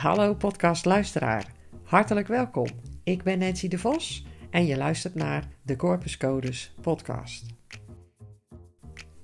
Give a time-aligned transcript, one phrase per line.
[0.00, 1.52] Hallo podcastluisteraar,
[1.82, 2.66] hartelijk welkom.
[3.04, 7.46] Ik ben Nancy de Vos en je luistert naar de Corpus Codes podcast.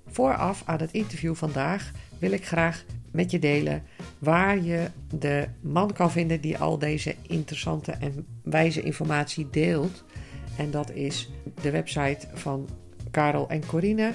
[0.06, 3.82] Vooraf aan het interview vandaag wil ik graag met je delen
[4.18, 10.04] waar je de man kan vinden die al deze interessante en wijze informatie deelt.
[10.56, 11.31] En dat is
[11.63, 12.69] de website van
[13.11, 14.13] Karel en Corine.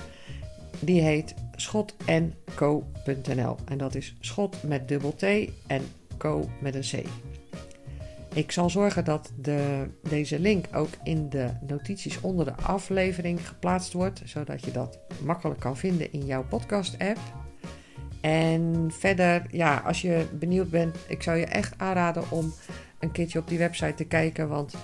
[0.80, 3.55] Die heet schotenco.nl.
[3.66, 5.23] En dat is schot met dubbel T
[5.68, 5.82] en
[6.21, 7.05] co met een C.
[8.33, 13.93] Ik zal zorgen dat de, deze link ook in de notities onder de aflevering geplaatst
[13.93, 17.19] wordt, zodat je dat makkelijk kan vinden in jouw podcast-app.
[18.21, 22.54] En verder, ja, als je benieuwd bent, ik zou je echt aanraden om
[22.99, 24.47] een keertje op die website te kijken.
[24.47, 24.75] Want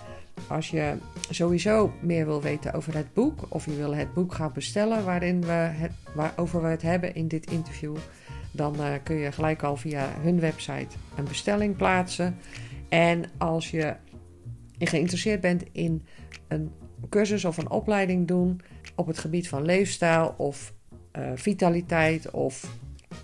[0.47, 0.93] als je
[1.29, 5.41] sowieso meer wil weten over het boek, of je wil het boek gaan bestellen waarin
[5.41, 7.95] we het, waarover we het hebben in dit interview,
[8.51, 12.37] dan uh, kun je gelijk al via hun website een bestelling plaatsen.
[12.89, 13.95] En als je
[14.79, 16.05] geïnteresseerd bent in
[16.47, 16.71] een
[17.09, 18.61] cursus of een opleiding doen
[18.95, 20.73] op het gebied van leefstijl of
[21.17, 22.75] uh, vitaliteit of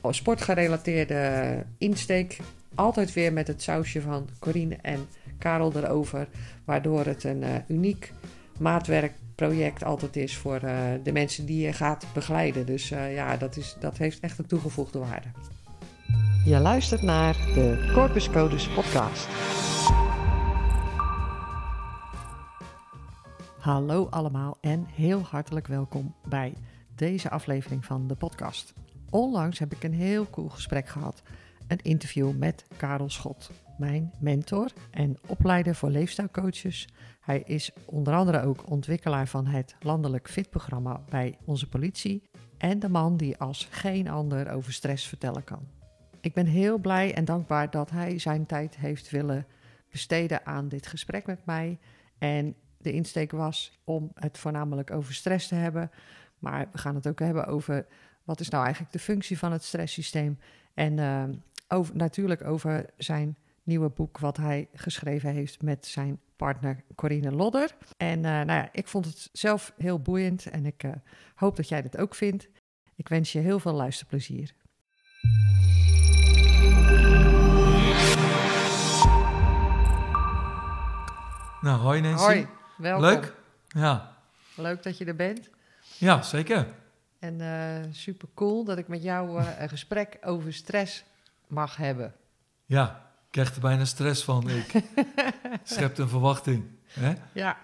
[0.10, 2.38] sportgerelateerde insteek,
[2.76, 6.28] altijd weer met het sausje van Corine en Karel erover,
[6.66, 8.12] waardoor het een uniek
[9.34, 12.66] maatwerkproject altijd is voor uh, de mensen die je gaat begeleiden.
[12.66, 15.28] Dus uh, ja, dat, is, dat heeft echt een toegevoegde waarde.
[16.46, 19.28] Je luistert naar de Corpus Codes podcast.
[23.60, 26.54] Hallo allemaal en heel hartelijk welkom bij
[26.96, 28.74] deze aflevering van de podcast.
[29.10, 31.22] Onlangs heb ik een heel cool gesprek gehad.
[31.68, 36.88] Een interview met Karel Schot, mijn mentor en opleider voor leefstijlcoaches.
[37.20, 42.90] Hij is onder andere ook ontwikkelaar van het landelijk fitprogramma bij onze politie en de
[42.90, 45.68] man die als geen ander over stress vertellen kan.
[46.22, 49.46] Ik ben heel blij en dankbaar dat hij zijn tijd heeft willen
[49.90, 51.80] besteden aan dit gesprek met mij.
[52.18, 55.92] En de insteek was om het voornamelijk over stress te hebben.
[56.40, 57.86] Maar we gaan het ook hebben over
[58.24, 60.40] wat is nou eigenlijk de functie van het stresssysteem.
[60.74, 61.24] En uh,
[61.74, 67.76] over, natuurlijk over zijn nieuwe boek wat hij geschreven heeft met zijn partner Corine Lodder.
[67.98, 70.92] En uh, nou ja, ik vond het zelf heel boeiend en ik uh,
[71.36, 72.50] hoop dat jij dat ook vindt.
[72.96, 74.54] Ik wens je heel veel luisterplezier.
[81.62, 82.24] Nou, hoi Nancy.
[82.24, 82.48] Hoi,
[82.78, 83.02] welkom.
[83.06, 83.36] Leuk?
[83.68, 84.18] Ja.
[84.56, 85.50] Leuk dat je er bent.
[85.98, 86.68] Ja, zeker.
[87.20, 91.04] En uh, super cool dat ik met jou een gesprek over stress
[91.54, 92.16] mag hebben.
[92.66, 94.50] Ja, ik krijg er bijna stress van.
[94.50, 94.84] Ik
[95.64, 96.66] schept een verwachting.
[96.88, 97.14] Hè?
[97.34, 97.58] Ja.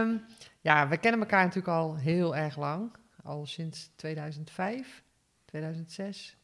[0.00, 0.24] Um,
[0.60, 2.96] ja, we kennen elkaar natuurlijk al heel erg lang.
[3.22, 5.02] Al sinds 2005,
[5.44, 6.36] 2006.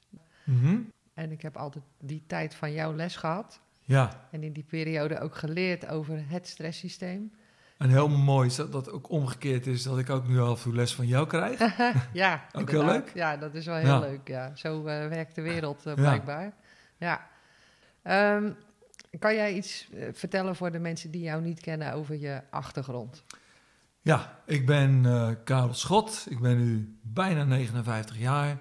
[0.44, 0.92] Mm -hmm.
[1.14, 3.60] En ik heb altijd die tijd van jouw les gehad.
[3.80, 4.26] Ja.
[4.30, 7.32] En in die periode ook geleerd over het stresssysteem.
[7.84, 10.62] En heel mooi is dat dat ook omgekeerd is, dat ik ook nu af en
[10.62, 11.60] toe les van jou krijg.
[12.12, 13.10] ja, ook heel leuk.
[13.14, 13.98] Ja, dat is wel heel ja.
[13.98, 14.28] leuk.
[14.28, 14.52] Ja.
[14.54, 16.52] Zo uh, werkt de wereld uh, blijkbaar.
[16.98, 17.28] Ja.
[18.04, 18.34] ja.
[18.36, 18.56] Um,
[19.18, 23.24] kan jij iets uh, vertellen voor de mensen die jou niet kennen over je achtergrond?
[24.00, 25.02] Ja, ik ben
[25.44, 26.26] Karel Schot.
[26.28, 28.58] Ik ben nu bijna 59 jaar.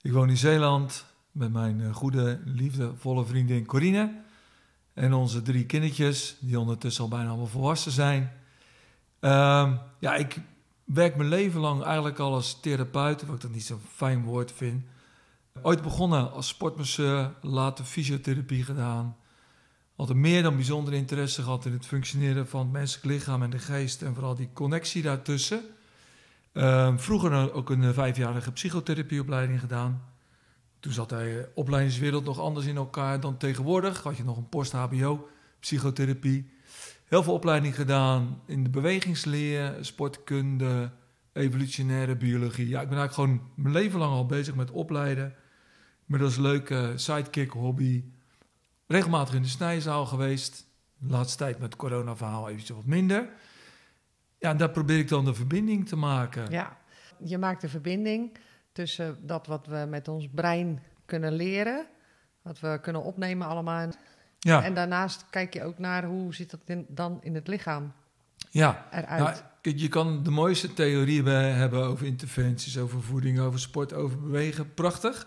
[0.00, 4.20] Ik woon in Zeeland met mijn goede, liefdevolle vriendin Corine.
[4.94, 8.22] En onze drie kindertjes, die ondertussen al bijna allemaal volwassen zijn.
[9.20, 10.36] Um, ja, ik
[10.84, 14.52] werk mijn leven lang eigenlijk al als therapeut, wat ik dat niet zo'n fijn woord
[14.52, 14.84] vind.
[15.62, 19.16] Ooit begonnen als sportmasseur, later fysiotherapie gedaan.
[19.96, 23.58] Altijd meer dan bijzonder interesse gehad in het functioneren van het menselijk lichaam en de
[23.58, 25.60] geest en vooral die connectie daartussen.
[26.52, 30.02] Um, vroeger ook een vijfjarige psychotherapieopleiding gedaan.
[30.80, 34.02] Toen zat de opleidingswereld nog anders in elkaar dan tegenwoordig.
[34.02, 35.28] Had je nog een post-HBO,
[35.60, 36.50] psychotherapie.
[37.04, 40.90] Heel veel opleiding gedaan in de bewegingsleer, sportkunde,
[41.32, 42.68] evolutionaire biologie.
[42.68, 45.34] Ja, ik ben eigenlijk gewoon mijn leven lang al bezig met opleiden.
[46.04, 48.04] Met als leuke sidekick hobby.
[48.86, 50.66] Regelmatig in de snijzaal geweest.
[50.98, 53.28] De laatste tijd met het corona-verhaal eventjes wat minder.
[54.38, 56.50] Ja, en daar probeer ik dan de verbinding te maken.
[56.50, 56.78] Ja,
[57.24, 58.38] je maakt de verbinding
[58.72, 61.86] tussen dat wat we met ons brein kunnen leren,
[62.42, 63.88] wat we kunnen opnemen allemaal.
[64.38, 64.62] Ja.
[64.62, 67.92] En daarnaast kijk je ook naar hoe zit dat in, dan in het lichaam
[68.50, 68.86] ja.
[68.90, 69.44] eruit.
[69.62, 74.74] Nou, je kan de mooiste theorieën hebben over interventies, over voeding, over sport, over bewegen.
[74.74, 75.26] Prachtig.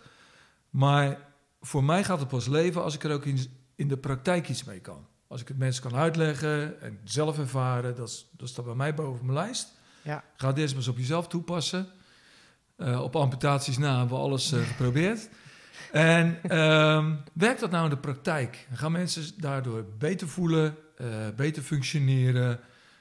[0.69, 1.18] Maar
[1.62, 3.40] voor mij gaat het pas leven als ik er ook in,
[3.75, 5.07] in de praktijk iets mee kan.
[5.28, 9.25] Als ik het mensen kan uitleggen en zelf ervaren, dat, dat staat bij mij boven
[9.25, 9.74] mijn lijst.
[10.01, 10.24] Ja.
[10.36, 11.88] Ga het eerst maar eens op jezelf toepassen.
[12.83, 15.30] Uh, op amputaties na hebben we alles uh, geprobeerd.
[15.91, 18.68] En ehm, werkt dat nou in de praktijk?
[18.74, 22.59] Gaan mensen daardoor beter voelen, eh, beter functioneren,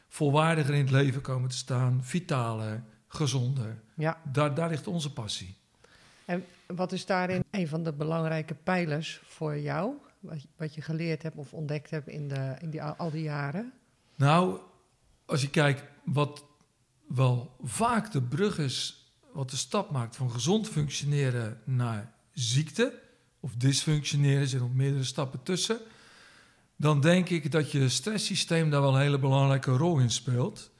[0.09, 3.79] volwaardiger in het leven komen te staan, vitaler, gezonder?
[3.95, 4.21] Ja.
[4.33, 5.57] Daar, daar ligt onze passie.
[6.25, 9.93] En wat is daarin een van de belangrijke pijlers voor jou?
[10.21, 13.23] Wat, je- wat je geleerd hebt of ontdekt hebt in, de, in die, al die
[13.23, 13.73] jaren?
[14.17, 14.59] Nou,
[15.27, 16.45] als je kijkt wat
[17.09, 19.02] wel vaak de brug is,
[19.33, 23.01] wat de stap maakt van gezond functioneren naar ziekte
[23.41, 25.79] of dysfunctioneren, er zitten nog meerdere stappen tussen,
[26.77, 30.71] dan denk ik dat je stresssysteem daar wel een hele belangrijke rol in speelt.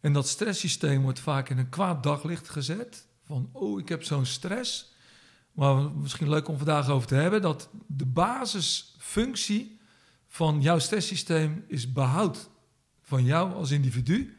[0.00, 3.06] En dat stresssysteem wordt vaak in een kwaad daglicht gezet.
[3.24, 4.94] Van, oh, ik heb zo'n stress.
[5.52, 9.80] Maar misschien leuk om vandaag over te hebben, dat de basisfunctie
[10.28, 12.50] van jouw stresssysteem is behoud
[13.02, 14.36] van jou als individu.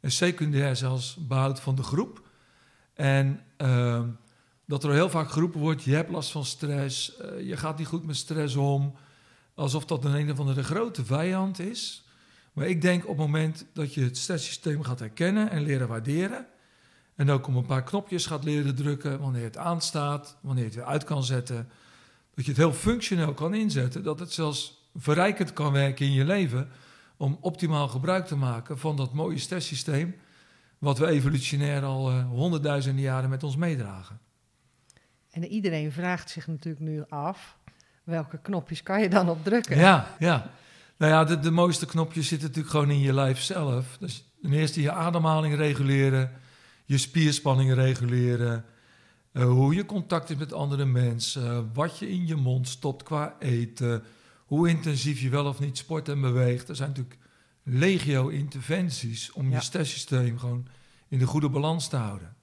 [0.00, 2.27] En secundair zelfs behoud van de groep.
[2.98, 4.08] En ehm,
[4.66, 7.86] dat er heel vaak geroepen wordt, je hebt last van stress, eh, je gaat niet
[7.86, 8.94] goed met stress om.
[9.54, 12.04] Alsof dat een een of andere grote vijand is.
[12.52, 16.46] Maar ik denk op het moment dat je het stresssysteem gaat herkennen en leren waarderen.
[17.14, 20.84] En ook om een paar knopjes gaat leren drukken wanneer het aanstaat, wanneer het weer
[20.84, 21.68] uit kan zetten.
[22.34, 24.02] Dat je het heel functioneel kan inzetten.
[24.02, 26.68] Dat het zelfs verrijkend kan werken in je leven.
[27.16, 30.14] Om optimaal gebruik te maken van dat mooie stresssysteem.
[30.78, 34.18] Wat we evolutionair al eh, honderdduizenden jaren met ons meedragen.
[35.30, 37.56] En iedereen vraagt zich natuurlijk nu af,
[38.04, 39.78] welke knopjes kan je dan op drukken?
[39.78, 40.50] Ja, ja.
[40.96, 43.96] Nou ja, de, de mooiste knopjes zitten natuurlijk gewoon in je lijf zelf.
[44.00, 46.30] Dus ten eerste je ademhaling reguleren,
[46.84, 48.64] je spierspanning reguleren,
[49.32, 53.36] eh, hoe je contact is met andere mensen, wat je in je mond stopt qua
[53.38, 54.02] eten,
[54.46, 56.68] hoe intensief je wel of niet sport en beweegt.
[56.68, 57.18] Er zijn natuurlijk
[57.70, 59.56] legio interventies om Ja.
[59.56, 60.66] je stresssysteem gewoon
[61.08, 62.36] in de goede balans te houden.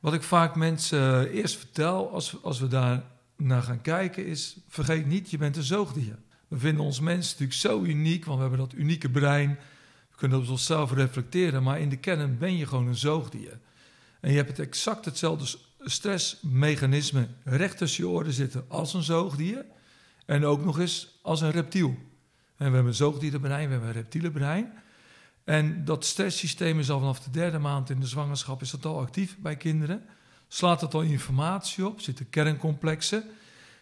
[0.00, 3.02] Wat ik vaak mensen eh, eerst vertel als, als we daar
[3.36, 6.18] naar gaan kijken is, vergeet niet, je bent een zoogdier.
[6.48, 9.48] We vinden ons mens natuurlijk zo uniek, want we hebben dat unieke brein.
[10.10, 13.58] We kunnen op onszelf reflecteren, maar in de kern ben je gewoon een zoogdier.
[14.20, 19.64] En je hebt het exact hetzelfde stressmechanisme recht tussen je oren zitten als een zoogdier.
[20.26, 21.96] En ook nog eens als een reptiel.
[22.62, 24.72] En we hebben een zoogdierenbrein, we hebben een reptielenbrein.
[25.44, 29.00] En dat stresssysteem is al vanaf de derde maand in de zwangerschap is dat al
[29.00, 30.04] actief bij kinderen.
[30.48, 33.22] Slaat het al informatie op, zitten kerncomplexen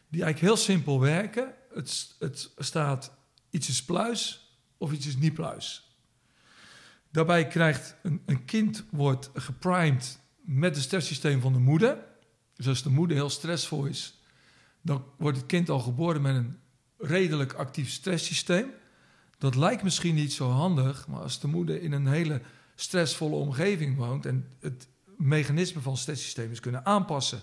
[0.09, 1.55] die eigenlijk heel simpel werken.
[1.75, 3.13] Het, het staat
[3.51, 5.97] iets is pluis of iets is niet pluis.
[7.11, 11.99] Daarbij krijgt een, een kind wordt geprimed met het stresssysteem van de moeder.
[12.55, 14.21] Dus als de moeder heel stressvol is,
[14.83, 16.60] dan wordt het kind al geboren met een
[17.01, 18.71] redelijk actief stresssysteem.
[19.39, 22.41] Dat lijkt misschien niet zo handig, maar als de moeder in een hele
[22.75, 27.41] stressvolle omgeving woont en het mechanisme van het stresssysteem is kunnen aanpassen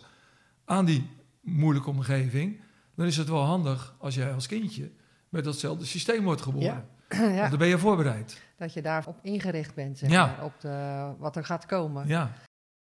[0.65, 1.09] aan die
[1.41, 2.59] moeilijke omgeving,
[2.95, 4.91] dan is het wel handig als jij als kindje
[5.29, 6.85] met datzelfde systeem wordt geboren.
[7.09, 8.41] Ja, dan ben je voorbereid.
[8.57, 10.25] dat je daarop ingericht bent, zeg Ja.
[10.25, 12.07] maar, op de, wat er gaat komen.
[12.07, 12.31] Ja,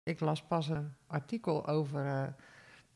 [0.03, 2.23] Ik las pas een artikel over eh,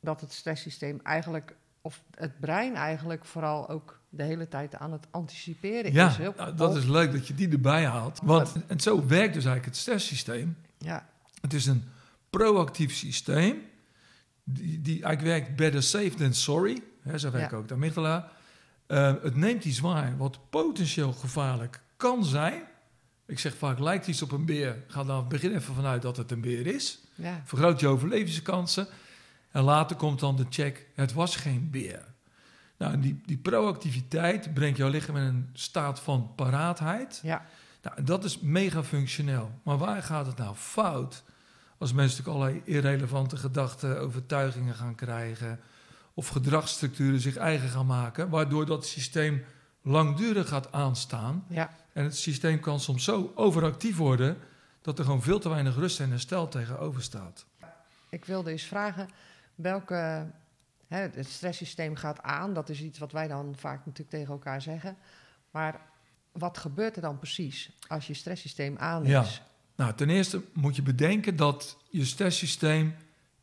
[0.00, 1.56] dat het stresssysteem eigenlijk,
[1.88, 6.17] of het brein eigenlijk vooral ook de hele tijd aan het anticiperen ja is.
[6.17, 8.20] Heel nou, dat is leuk dat je die erbij haalt.
[8.23, 10.56] Want en zo werkt dus eigenlijk het stresssysteem.
[10.79, 11.08] Ja,
[11.40, 11.85] Het is een
[12.31, 13.56] proactief systeem.
[14.44, 16.82] Die, die eigenlijk werkt better safe than sorry.
[17.02, 17.56] Hè, zo werkt Ja.
[17.56, 18.29] ook de amygdala.
[18.87, 22.62] Eh, het neemt iets waar wat potentieel gevaarlijk kan zijn.
[23.26, 24.76] Ik zeg vaak, lijkt iets op een beer.
[24.87, 26.99] Ga dan begin even vanuit dat het een beer is.
[27.14, 28.87] ja, Vergroot je overlevingskansen.
[29.50, 32.05] En later komt dan de check, het was geen beer.
[32.78, 37.21] Nou, die, die proactiviteit brengt jouw lichaam in een staat van paraatheid.
[37.23, 37.47] ja,
[37.83, 39.50] Nou, dat is mega functioneel.
[39.62, 41.23] Maar waar gaat het nou fout?
[41.78, 45.61] Als mensen natuurlijk allerlei irrelevante gedachten, overtuigingen gaan krijgen.
[46.14, 48.28] Of gedragsstructuren zich eigen gaan maken.
[48.28, 49.45] Waardoor dat systeem
[49.83, 51.45] langdurig gaat aanstaan.
[51.49, 51.71] ja.
[51.93, 54.37] En het systeem kan soms zo overactief worden.
[54.83, 57.47] dat er gewoon veel te weinig rust en herstel tegenover staat.
[58.09, 59.09] Ik wilde eens vragen
[59.58, 60.26] welke.
[60.88, 64.62] Hè, het stresssysteem gaat aan, dat is iets wat wij dan vaak natuurlijk tegen elkaar
[64.62, 64.96] zeggen.
[65.50, 65.80] Maar
[66.32, 69.10] wat gebeurt er dan precies als je stresssysteem aan is?
[69.10, 69.24] Ja.
[69.76, 72.94] Nou, ten eerste moet je bedenken dat je stresssysteem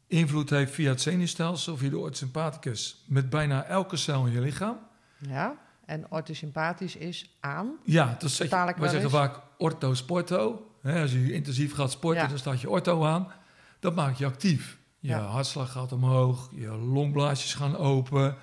[0.08, 4.78] invloed heeft via het zenuwstelsel, via de orthosympathicus, met bijna elke cel in je lichaam.
[5.18, 5.56] Ja,
[5.86, 7.78] En orthosympathisch is aan.
[7.84, 10.70] Ja, dat zeg je, wij zeggen vaak ortho-sporto.
[10.84, 12.28] Als je intensief gaat sporten, Ja.
[12.30, 13.32] dan staat je ortho aan.
[13.80, 14.78] Dat maakt je actief.
[15.06, 15.20] Je Ja.
[15.20, 18.36] hartslag gaat omhoog, je longblaasjes gaan open,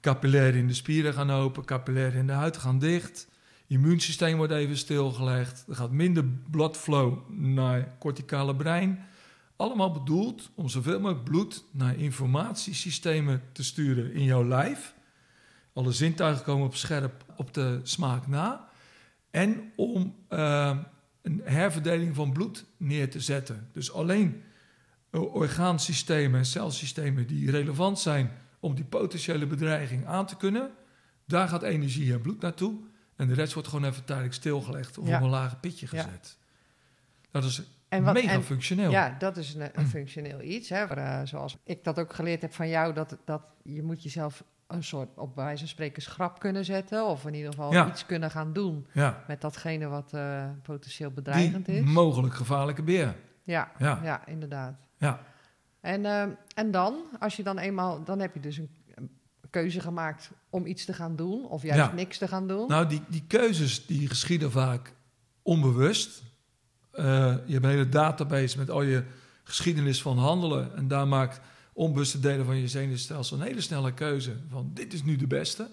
[0.00, 3.28] capillaire in de spieren gaan open, capillaire in de huid gaan dicht.
[3.66, 5.64] Immuunsysteem wordt even stilgelegd.
[5.68, 9.04] Er gaat minder bloodflow naar corticale brein.
[9.56, 14.94] allemaal bedoeld om zoveel mogelijk bloed naar informatiesystemen te sturen in jouw lijf.
[15.72, 18.68] Alle zintuigen komen op scherp op de smaak na.
[19.30, 20.76] En om uh,
[21.22, 23.68] een herverdeling van bloed neer te zetten.
[23.72, 24.42] Dus alleen
[25.20, 30.70] orgaansystemen en celsystemen die relevant zijn om die potentiële bedreiging aan te kunnen,
[31.26, 32.74] daar gaat energie en bloed naartoe.
[33.16, 36.38] En de rest wordt gewoon even tijdelijk stilgelegd of op een lage pitje gezet.
[37.30, 38.90] Dat is en wat, mega functioneel.
[38.90, 40.68] Ja, dat is een, een functioneel iets.
[40.68, 44.02] Hè, waar, uh, zoals ik dat ook geleerd heb van jou, dat, dat je moet
[44.02, 47.06] jezelf een soort, op wijze van spreken, schrap kunnen zetten.
[47.06, 49.24] Of in ieder geval iets kunnen gaan doen ja.
[49.26, 51.90] met datgene wat uh, potentieel bedreigend Die is.
[51.90, 53.14] mogelijk gevaarlijke beer.
[53.42, 54.00] Ja, ja.
[54.02, 54.74] ja inderdaad.
[55.02, 55.20] Ja.
[55.80, 56.22] En, uh,
[56.54, 58.70] en dan, als je dan eenmaal, dan heb je dus een,
[59.50, 62.68] keuze gemaakt om iets te gaan doen, of juist niks te gaan doen.
[62.68, 64.94] Nou, die, die keuzes die geschieden vaak
[65.42, 66.22] onbewust.
[66.94, 67.04] Uh,
[67.46, 69.04] je hebt een hele database met al je
[69.44, 70.76] geschiedenis van handelen.
[70.76, 71.40] En daar maakt
[71.72, 75.70] onbewuste delen van je zenuwstelsel een hele snelle keuze van dit is nu de beste.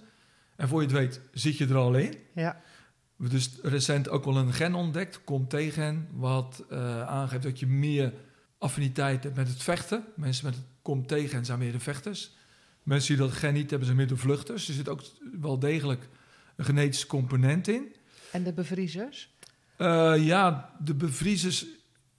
[0.56, 2.16] En voor je het weet zit je er al in.
[2.36, 2.62] Ja.
[3.16, 7.68] We dus recent ook wel een gen ontdekt, komt tegen, wat uh, aangeeft dat je
[7.68, 8.14] meer
[8.60, 10.04] affiniteit met het vechten.
[10.16, 12.38] Mensen met het komt tegen zijn meer de vechters.
[12.84, 14.68] Mensen die dat gen niet hebben, zijn meer de vluchters.
[14.68, 15.02] Er zit ook
[15.42, 16.10] wel degelijk
[16.56, 17.96] een genetische component in.
[18.32, 19.30] En de bevriezers?
[19.78, 21.66] Uh, ja, de bevriezers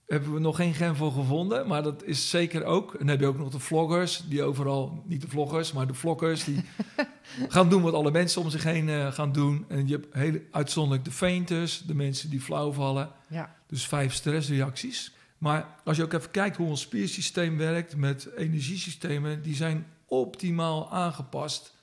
[0.06, 2.92] hebben we nog geen gen voor gevonden, maar dat is zeker ook.
[2.92, 5.94] En dan heb je ook nog de vloggers, die overal, niet de vloggers, maar de
[5.94, 6.64] vloggers, die
[7.48, 9.64] gaan doen wat alle mensen om zich heen uh, gaan doen.
[9.68, 13.10] En je hebt hele uitzonderlijk de fainters, de mensen die flauw vallen.
[13.28, 13.56] Ja.
[13.66, 15.14] Dus vijf stressreacties.
[15.40, 20.92] Maar als je ook even kijkt hoe ons spiersysteem werkt met energiesystemen, die zijn optimaal
[20.92, 21.74] aangepast,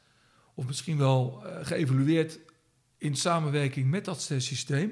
[0.54, 2.40] of misschien wel uh, geëvalueerd
[2.98, 4.88] in samenwerking met dat stresssysteem.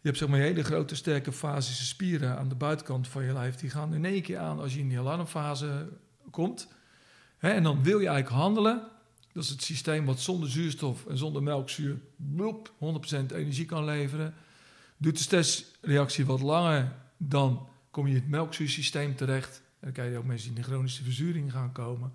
[0.00, 3.56] Je hebt zeg maar hele grote, sterke fasische spieren aan de buitenkant van je lijf.
[3.56, 5.88] Die gaan in één keer aan als je in die alarmfase
[6.30, 6.68] komt.
[7.38, 8.88] en dan wil je eigenlijk handelen.
[9.32, 12.76] Dat is het systeem wat zonder zuurstof en zonder melkzuur bloep, 100%
[13.34, 14.34] energie kan leveren.
[14.96, 19.56] Doet de stressreactie wat langer, dan kom je in het melkzuursysteem terecht.
[19.56, 22.12] En dan krijg je ook mensen die in de chronische verzuring gaan komen.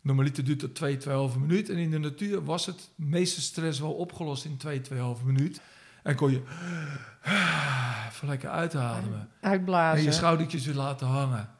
[0.00, 1.68] Normaliter duurt dat 2, 2,5 minuut.
[1.68, 5.60] En in de natuur was het meeste stress wel opgelost in 2, 2,5 minuut.
[6.02, 6.42] En kon je
[8.08, 9.28] even lekker uitademen.
[9.40, 9.98] Uitblazen.
[9.98, 11.50] En je schoudertjes weer laten hangen.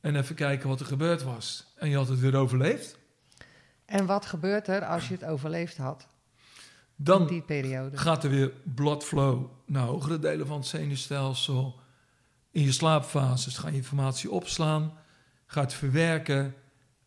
[0.00, 1.72] En even kijken wat er gebeurd was.
[1.76, 2.98] En je had het weer overleefd.
[3.84, 6.08] En wat gebeurt er als je het overleefd had?
[6.96, 7.96] Dan die periode?
[7.96, 11.80] gaat er weer bloodflow naar hogere delen van het zenuwstelsel.
[12.52, 14.92] In je slaapfases ga je informatie opslaan,
[15.46, 16.54] gaat verwerken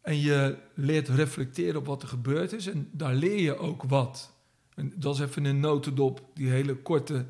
[0.01, 2.67] en je leert reflecteren op wat er gebeurd is.
[2.67, 4.33] En daar leer je ook wat.
[4.75, 7.25] En dat is even een notendop, die hele korte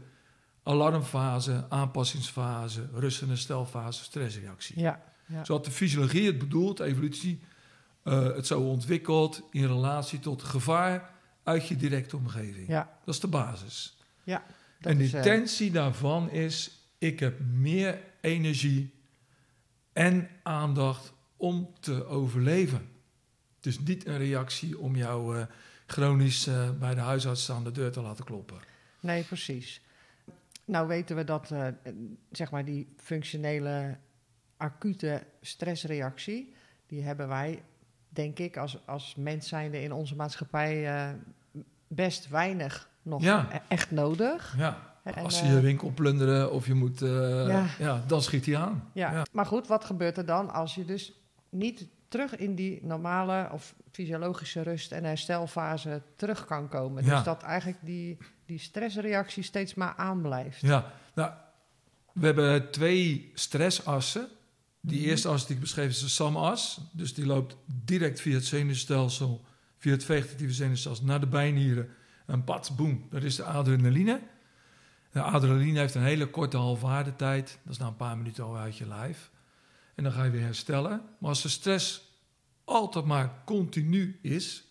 [0.64, 4.80] alarmfase, aanpassingsfase, rust- en herstelfase, stressreactie.
[4.80, 5.44] Ja, ja.
[5.44, 7.40] Zo had de fysiologie het bedoeld, evolutie,
[8.04, 11.10] uh, het zo ontwikkeld in relatie tot gevaar
[11.44, 12.68] uit je directe omgeving.
[12.68, 12.98] Ja.
[13.06, 13.98] Dat is de basis.
[14.24, 14.44] Ja,
[14.80, 15.14] en de uh...
[15.14, 18.94] intentie daarvan is, ik heb meer energie
[19.94, 22.90] en aandacht om te overleven.
[23.56, 25.38] Het is niet een reactie om jou...
[25.38, 25.44] Uh,
[25.86, 28.58] chronisch uh, bij de huisarts aan de deur te laten kloppen.
[29.00, 29.82] Nee, precies.
[30.66, 31.68] Nou weten we dat uh,
[32.32, 33.98] zeg maar die functionele
[34.58, 36.54] acute stressreactie,
[36.88, 37.64] die hebben wij,
[38.10, 41.16] denk ik, als, als mens zijnde in onze maatschappij
[41.88, 43.48] best weinig nog ja.
[43.52, 44.56] E-, echt nodig.
[44.58, 44.95] Ja.
[45.14, 47.66] Als ze je winkel plunderen of je moet, ja.
[47.80, 48.04] ja.
[48.08, 48.90] dan schiet hij aan.
[48.94, 49.26] Ja.
[49.32, 51.14] maar goed, wat gebeurt er dan als je dus
[51.50, 57.04] niet terug in die normale of fysiologische rust- en herstelfase terug kan komen.
[57.04, 60.62] Dus dat eigenlijk die, die stressreactie steeds maar aanblijft.
[60.62, 61.32] Ja, nou,
[62.14, 64.28] we hebben twee stressassen.
[64.82, 65.10] Die mhm.
[65.10, 66.82] eerste as die ik beschreef is de SAM-as.
[66.92, 69.46] Dus die loopt direct via het zenuwstelsel,
[69.78, 71.90] via het vegetatieve zenuwstelsel naar de bijnieren.
[72.26, 74.20] En pats, boem, dat is de adrenaline.
[75.16, 77.60] De adrenaline heeft een hele korte halfwaardetijd.
[77.64, 79.32] Dat is na een paar minuten al uit je lijf.
[79.96, 81.02] En dan ga je weer herstellen.
[81.20, 82.12] Maar als de stress
[82.64, 84.68] altijd maar continu is,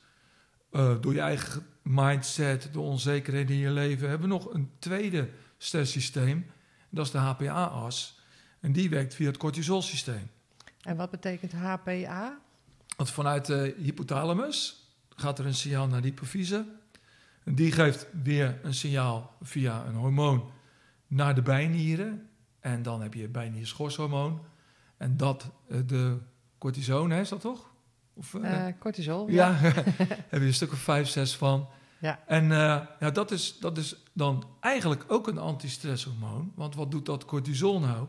[0.71, 5.31] uh, door je eigen mindset, de onzekerheid in je leven, hebben we nog een tweede
[5.59, 6.47] stresssysteem.
[6.91, 8.21] Dat is de HPA-as.
[8.61, 10.31] En die werkt via het cortisolsysteem.
[10.81, 12.39] En wat betekent HPA?
[12.97, 16.67] Want vanuit de hypothalamus gaat er een signaal naar de hypofyse.
[17.45, 20.51] En die geeft weer een signaal via een hormoon
[21.07, 22.29] naar de bijnieren.
[22.61, 24.45] En dan heb je bijnierschorshormoon.
[24.97, 26.19] En dat, eh, de
[26.59, 27.73] cortisone, is dat toch?
[28.15, 29.49] Of, uh, cortisol, ja.
[29.49, 29.55] ja.
[30.31, 31.69] heb je een stuk of vijf, zes van.
[31.99, 32.23] Ja.
[32.27, 36.53] En uh, ja, dat, is, dat is dan eigenlijk ook een antistresshormoon.
[36.55, 38.07] Want wat doet dat cortisol nou?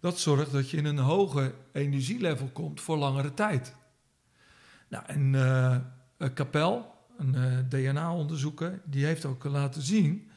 [0.00, 3.76] dat zorgt dat je in een hoger energielevel komt voor langere tijd.
[4.88, 5.76] Nou, en uh,
[6.34, 10.30] Capel, een uh, DNA-onderzoeker, die heeft ook laten zien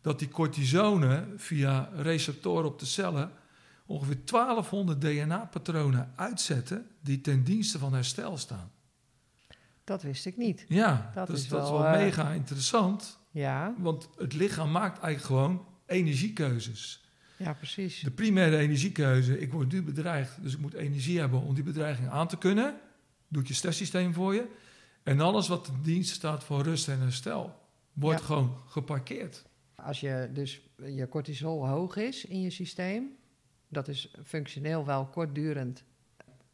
[0.00, 3.30] dat die cortisone via receptoren op de cellen
[3.86, 8.70] ongeveer 1200 DNA-patronen uitzetten die ten dienste van herstel staan.
[9.84, 10.64] Dat wist ik niet.
[10.68, 13.18] Ja, dat dus is dat wel, is wel uh, mega interessant.
[13.30, 13.74] Ja.
[13.78, 17.04] Want het lichaam maakt eigenlijk gewoon energiekeuzes.
[17.36, 18.00] Ja, precies.
[18.00, 22.08] De primaire energiekeuze, ik word nu bedreigd, dus ik moet energie hebben om die bedreiging
[22.08, 22.74] aan te kunnen.
[23.28, 24.46] Doet je stresssysteem voor je.
[25.06, 27.54] En alles wat ten dienste staat voor rust en herstel,
[27.92, 29.44] wordt gewoon geparkeerd.
[29.74, 33.16] Als je dus je cortisol hoog is in je systeem,
[33.68, 35.84] dat is functioneel wel kortdurend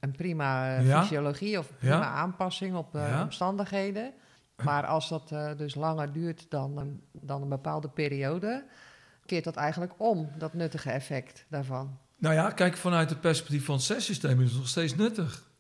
[0.00, 4.12] een prima uh, fysiologie of prima aanpassing op uh, omstandigheden.
[4.64, 8.64] Maar als dat uh, dus langer duurt dan een, dan een bepaalde periode,
[9.26, 11.98] keert dat eigenlijk om, dat nuttige effect daarvan.
[12.18, 15.50] Nou ja, kijk, vanuit het perspectief van het stresssysteem is het nog steeds nuttig.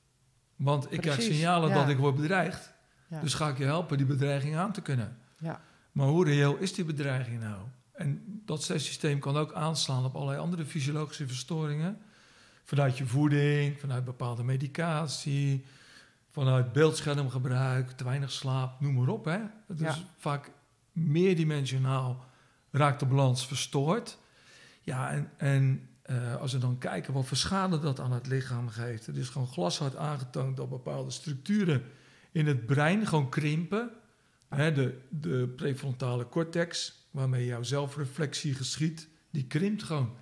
[0.56, 1.74] Want ik Precies, krijg signalen ja.
[1.74, 2.71] dat ik word bedreigd.
[3.12, 3.20] Ja.
[3.20, 5.16] Dus ga ik je helpen die bedreiging aan te kunnen.
[5.38, 5.60] Ja.
[5.92, 7.62] Maar hoe reëel is die bedreiging nou?
[7.92, 11.98] En dat stresssysteem kan ook aanslaan op allerlei andere fysiologische verstoringen.
[12.64, 15.64] Vanuit je voeding, vanuit bepaalde medicatie,
[16.30, 19.24] vanuit beeldschermgebruik, te weinig slaap, noem maar op.
[19.24, 19.38] Hè.
[19.66, 20.50] Het is vaak
[20.92, 22.24] meerdimensionaal
[22.70, 24.18] raakt de balans verstoord.
[24.80, 28.68] Ja, en, en uh, als we dan kijken wat voor schade dat aan het lichaam
[28.68, 29.06] geeft.
[29.06, 31.82] Het is gewoon glashard aangetoond dat bepaalde structuren
[32.32, 33.90] in het brein gewoon krimpen.
[34.48, 40.14] Hè, de, de prefrontale cortex, waarmee jouw zelfreflectie geschiet, die krimpt gewoon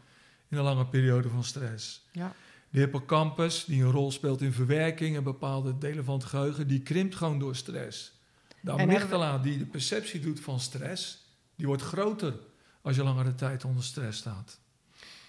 [0.48, 2.06] in een lange periode van stress.
[2.12, 2.34] Ja.
[2.70, 6.80] De hippocampus, die een rol speelt in verwerking en bepaalde delen van het geheugen, die
[6.80, 8.12] krimpt gewoon door stress.
[8.60, 12.34] De amygdala, die de perceptie doet van stress, die wordt groter
[12.82, 14.58] als je langere tijd onder stress staat.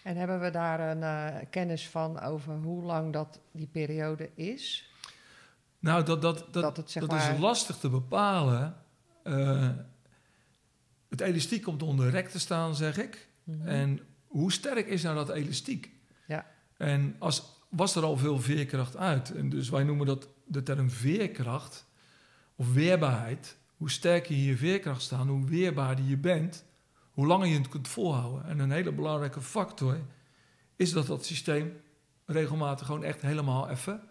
[0.04, 4.91] En hebben we daar een uh, kennis van over hoe lang dat die periode is?
[5.82, 7.34] Nou, dat, dat, dat, dat, het, zeg dat maar...
[7.34, 8.76] is lastig te bepalen.
[9.24, 9.70] Uh,
[11.10, 13.30] het elastiek komt onder rek te staan, zeg ik.
[13.44, 13.68] Mm -hmm.
[13.68, 15.92] En hoe sterk is nou dat elastiek?
[16.28, 16.46] Ja.
[16.78, 19.36] En als, was er al veel veerkracht uit?
[19.36, 21.86] En dus wij noemen dat de term veerkracht
[22.56, 23.58] of weerbaarheid.
[23.78, 26.66] Hoe sterker je je veerkracht staan, hoe weerbaarder je bent,
[27.12, 28.46] hoe langer je het kunt volhouden.
[28.46, 30.00] En een hele belangrijke factor
[30.76, 31.82] is dat dat systeem
[32.26, 34.02] regelmatig gewoon echt helemaal even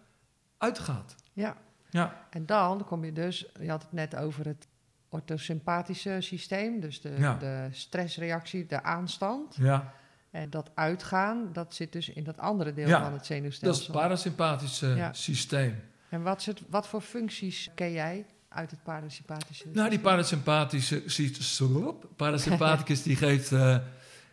[0.58, 1.14] uitgaat.
[1.32, 1.56] Ja.
[1.90, 2.26] ja.
[2.30, 4.68] En dan kom je dus, je had het net over het
[5.08, 7.34] orthosympathische systeem, dus de, ja.
[7.34, 9.56] de stressreactie, de aanstand.
[9.56, 9.92] Ja.
[10.30, 13.66] En dat uitgaan, dat zit dus in dat andere deel ja, van het zenuwstelsel.
[13.66, 15.12] Dat is het parasympathische ja.
[15.12, 15.80] systeem.
[16.08, 21.02] En wat, het, wat voor functies ken jij uit het parasympathische Nou, die parasympathische
[22.16, 23.50] parasympathicus die geeft...
[23.50, 23.76] Uh,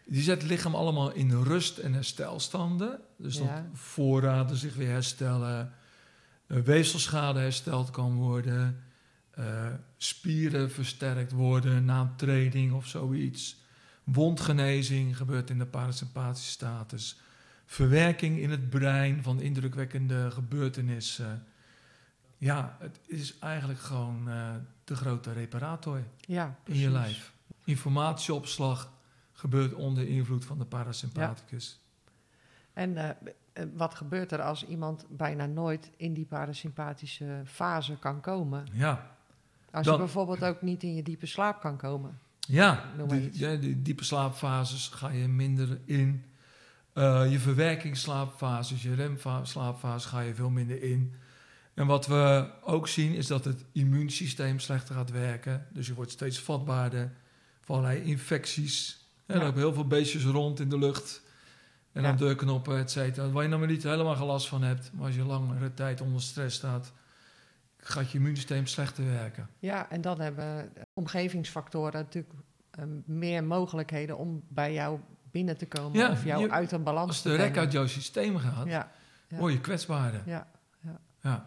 [0.05, 2.99] die zet het lichaam allemaal in rust- en herstelstanden.
[3.17, 5.73] Dus dat voorraden zich weer herstellen...
[6.47, 8.83] Uh, weefselschade hersteld kan worden...
[9.39, 13.65] Uh, spieren versterkt worden na een training of zoiets...
[14.03, 17.19] Wondgenezing gebeurt in de parasympathische status.
[17.65, 21.45] Verwerking in het brein van indrukwekkende gebeurtenissen.
[22.37, 27.33] Ja, het is eigenlijk gewoon uh, de grote reparator ja, in je lijf.
[27.63, 28.91] Informatieopslag
[29.33, 31.79] gebeurt onder invloed van de parasympathicus.
[31.83, 32.81] Ja.
[32.81, 33.09] En uh,
[33.75, 38.65] wat gebeurt er als iemand bijna nooit in die parasympathische fase kan komen?
[38.71, 39.15] Ja.
[39.71, 42.19] Als dan, je bijvoorbeeld ook niet in je diepe slaap kan komen.
[42.39, 46.23] Ja, die, ja, die diepe slaapfases ga je minder in.
[46.93, 51.13] Uh, je verwerkingsslaapfases, je remslaapfases ga je veel minder in.
[51.73, 55.67] En wat we ook zien is dat het immuunsysteem slechter gaat werken.
[55.73, 57.11] Dus je wordt steeds vatbaarder
[57.61, 59.05] voor allerlei infecties.
[59.25, 59.33] Ja.
[59.33, 61.21] er lopen heel veel beestjes rond in de lucht.
[61.97, 62.09] En ja.
[62.09, 63.29] aan deurknoppen, et cetera.
[63.29, 64.91] Waar je nou maar niet helemaal gelast van hebt.
[64.93, 66.93] Maar als je langere tijd onder stress staat,
[67.77, 69.49] gaat je immuunsysteem slechter werken.
[69.59, 72.33] Ja, en dan hebben omgevingsfactoren natuurlijk
[72.79, 74.99] um, meer mogelijkheden om bij jou
[75.31, 77.53] binnen te komen ja, of jou je, uit een balans als te de brengen.
[77.53, 78.91] rek uit jouw systeem gaat, ja,
[79.27, 79.37] ja.
[79.37, 80.21] word je kwetsbaarder.
[80.25, 80.47] Ja,
[80.79, 80.99] ja.
[81.21, 81.45] ja.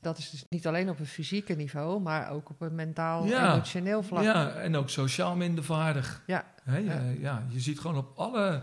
[0.00, 4.02] Dat is dus niet alleen op een fysieke niveau, maar ook op een mentaal, emotioneel
[4.02, 4.22] vlak.
[4.22, 6.22] Ja, en ook sociaal minder vaardig.
[6.26, 6.44] Ja.
[6.64, 6.78] He,
[7.20, 8.62] ja, je ziet gewoon op alle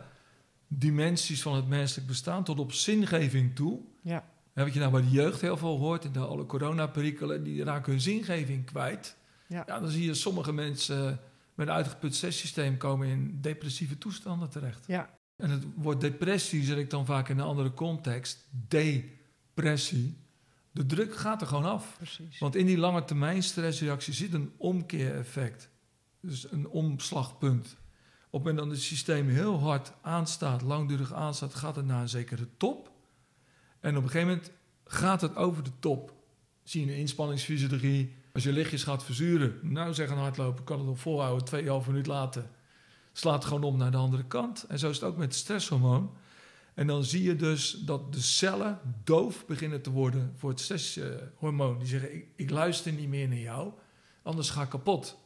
[0.67, 3.80] dimensies van het menselijk bestaan, tot op zingeving toe.
[4.01, 4.34] Ja.
[4.54, 7.91] Wat je nou bij de jeugd heel veel hoort, in de alle coronaperikelen, die raken
[7.91, 9.15] hun zingeving kwijt.
[9.47, 9.63] Ja.
[9.67, 11.19] ja, dan zie je sommige mensen
[11.54, 14.84] met een uitgeput stresssysteem komen in depressieve toestanden terecht.
[14.88, 15.10] Ja.
[15.38, 18.47] En het woord depressie zet ik dan vaak in een andere context.
[18.67, 20.17] Depressie.
[20.71, 21.95] De druk gaat er gewoon af.
[21.97, 22.39] Precies.
[22.39, 25.69] Want in die lange termijn stressreactie zit een omkeereffect.
[26.21, 27.78] Dus een omslagpunt.
[28.36, 32.10] Op het moment dat het systeem heel hard aanstaat, langdurig aanstaat, gaat het naar een
[32.10, 32.91] zekere top.
[33.80, 34.52] En op een gegeven moment
[34.86, 36.13] gaat het over de top.
[36.63, 38.15] Zie je een inspanningsfysiologie.
[38.34, 42.08] Als je lichtjes gaat verzuren, nou zeg een hardloper, kan het nog volhouden, tweeënhalf minuut
[42.08, 42.45] later.
[43.12, 44.65] Slaat gewoon om naar de andere kant.
[44.67, 46.15] En zo is het ook met het stresshormoon.
[46.74, 51.80] En dan zie je dus dat de cellen doof beginnen te worden voor het stresshormoon.
[51.80, 53.74] Die zeggen, ik, ik luister niet meer naar jou,
[54.24, 55.17] anders ga ik kapot.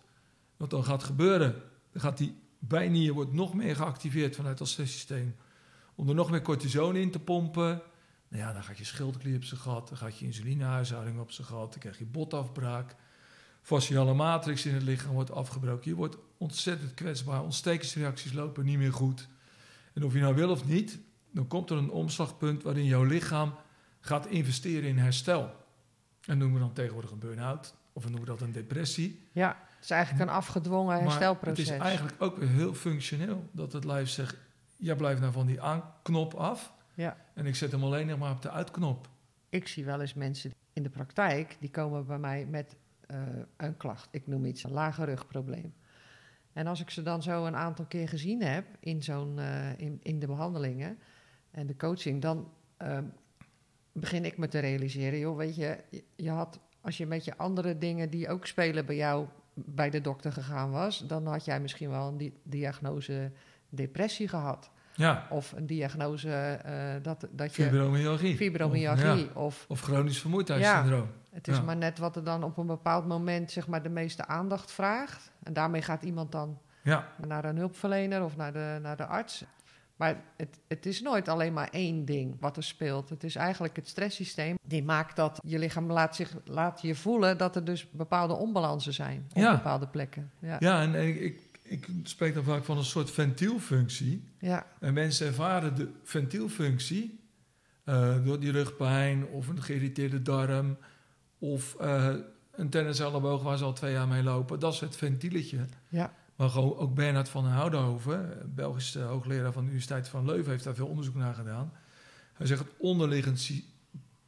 [0.57, 5.35] Wat dan gaat gebeuren, dan gaat die bijnier wordt nog meer geactiveerd vanuit dat stresssysteem.
[5.95, 7.81] Om er nog meer cortison in te pompen.
[8.27, 11.47] Nou ja, dan gaat je schildklier op zijn gat, dan gaat je insulinehuishouding op zijn
[11.47, 12.95] gat, dan krijg je botafbraak.
[13.61, 15.89] Fasciale matrix in het lichaam wordt afgebroken.
[15.89, 17.43] Je wordt ontzettend kwetsbaar.
[17.43, 19.27] Ontstekingsreacties lopen niet meer goed.
[19.93, 20.99] En of je nou wil of niet,
[21.31, 23.53] dan komt er een omslagpunt waarin jouw lichaam
[23.99, 25.55] gaat investeren in herstel.
[26.25, 29.21] En noemen we dan tegenwoordig een burn-out, of we noemen dat een depressie.
[29.31, 31.67] Ja, is eigenlijk een afgedwongen herstelproces.
[31.67, 34.37] Maar het is eigenlijk ook weer heel functioneel dat het lijf zegt:
[34.77, 36.73] jij blijft nou van die aanknop af.
[36.93, 37.17] Ja.
[37.33, 39.09] En ik zet hem alleen nog maar op de uitknop.
[39.49, 42.75] Ik zie wel eens mensen in de praktijk die komen bij mij met
[43.11, 43.17] uh,
[43.57, 44.07] een klacht.
[44.11, 45.73] Ik noem iets een lage rugprobleem.
[46.53, 49.99] En als ik ze dan zo een aantal keer gezien heb in, zo'n, uh, in,
[50.03, 50.97] in de behandelingen
[51.51, 52.97] en de coaching, dan uh,
[53.91, 55.77] begin ik me te realiseren, joh, weet je,
[56.15, 59.27] je had, als je met je andere dingen die ook spelen bij jou
[59.65, 63.31] bij de dokter gegaan was, dan had jij misschien wel een di diagnose
[63.69, 64.69] depressie gehad.
[64.93, 65.27] Ja.
[65.29, 67.63] Of een diagnose uh, dat, dat je...
[67.63, 68.35] Fibromyalgie.
[68.35, 69.09] Fibromyalgie.
[69.09, 69.41] Of, ja.
[69.41, 71.07] of, of chronisch vermoeidheidssyndroom.
[71.11, 73.89] Ja, het is maar net wat er dan op een bepaald moment zeg maar, de
[73.89, 75.31] meeste aandacht vraagt.
[75.43, 77.07] En daarmee gaat iemand dan ja.
[77.27, 79.43] naar een hulpverlener of naar de, naar de arts.
[79.99, 83.09] Maar het, het is nooit alleen maar één ding wat er speelt.
[83.09, 87.37] Het is eigenlijk het stresssysteem die maakt dat je lichaam laat, zich, laat je voelen
[87.37, 89.55] dat er dus bepaalde onbalansen zijn op Ja.
[89.55, 90.31] bepaalde plekken.
[90.39, 90.55] Ja.
[90.59, 94.23] Ja, en ik, ik, ik spreek dan vaak van een soort ventielfunctie.
[94.39, 94.65] Ja.
[94.79, 97.19] En mensen ervaren de ventielfunctie
[97.83, 100.77] eh, door die rugpijn of een geïrriteerde darm
[101.39, 102.13] of eh,
[102.51, 104.59] een tenniselleboog waar ze al twee jaar mee lopen.
[104.59, 105.65] Dat is het ventieletje.
[105.87, 106.13] Ja.
[106.39, 110.75] Maar gewoon ook Bernhard van Houdenhoven, Belgische hoogleraar van de Universiteit van Leuven, heeft daar
[110.75, 111.73] veel onderzoek naar gedaan.
[112.33, 113.51] Hij zegt het onderliggend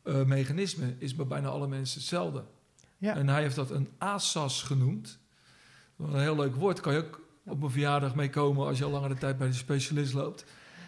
[0.04, 2.44] eh, mechanisme is bij bijna alle mensen hetzelfde.
[2.98, 3.16] Ja.
[3.16, 5.20] En hij heeft dat een ASAS genoemd.
[5.96, 8.92] Wat een heel leuk woord, kan je ook op een verjaardag meekomen als je al
[8.92, 10.46] langere tijd bij de specialist loopt.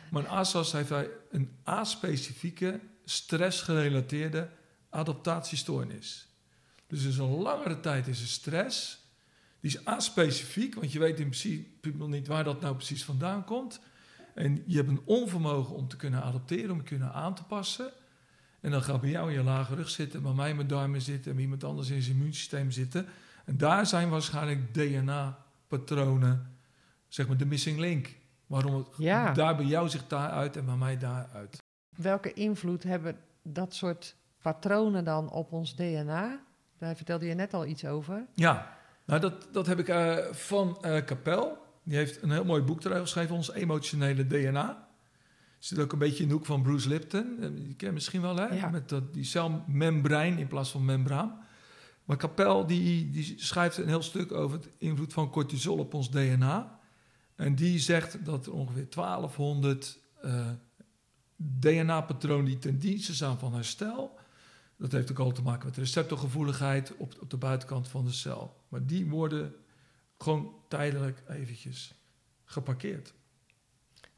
[0.10, 4.50] Maar een ASAS heeft hij een A-specifieke, stressgerelateerde
[4.90, 6.28] adaptatiestoornis.
[6.88, 9.03] Dus dus een langere tijd is er stress.
[9.64, 13.80] Die is A-specifiek, want je weet in principe niet waar dat nou precies vandaan komt.
[14.36, 17.92] En je hebt een onvermogen om te kunnen adapteren, om te kunnen aan te passen.
[18.60, 21.02] En dan gaat bij jou in je lage rug zitten, bij mij in mijn darmen
[21.02, 23.06] zitten, en bij iemand anders in zijn immuunsysteem zitten.
[23.46, 26.58] En daar zijn waarschijnlijk DNA-patronen,
[27.08, 28.16] zeg maar de missing link.
[28.48, 29.34] Waarom het Ja.
[29.34, 31.58] daar bij jou zich daaruit en bij mij daaruit.
[31.98, 36.40] Welke invloed hebben dat soort patronen dan op ons DNA?
[36.78, 38.26] Daar vertelde je net al iets over.
[38.34, 41.58] Ja, nou dat, dat heb ik eh, van Capel.
[41.84, 44.88] Die heeft een heel mooi boek eruit geschreven, ons emotionele DNA.
[45.64, 47.38] Zit ook een beetje in de hoek van Bruce Lipton.
[47.42, 48.46] Eh, Die ken je misschien wel, hè?
[48.46, 48.70] Ja.
[48.70, 51.40] Met dat, die celmembraan in plaats van membraan.
[52.06, 56.12] Maar Capel die, die schrijft een heel stuk over het invloed van cortisol op ons
[56.12, 56.80] DNA.
[57.36, 60.50] En die zegt dat er ongeveer 1200 eh,
[61.36, 64.20] DNA-patronen die ten dienste zijn van herstel.
[64.78, 68.63] Dat heeft ook al te maken met receptorgevoeligheid op, op de buitenkant van de cel.
[68.74, 69.56] Maar die worden
[70.18, 71.94] gewoon tijdelijk eventjes
[72.46, 73.14] geparkeerd.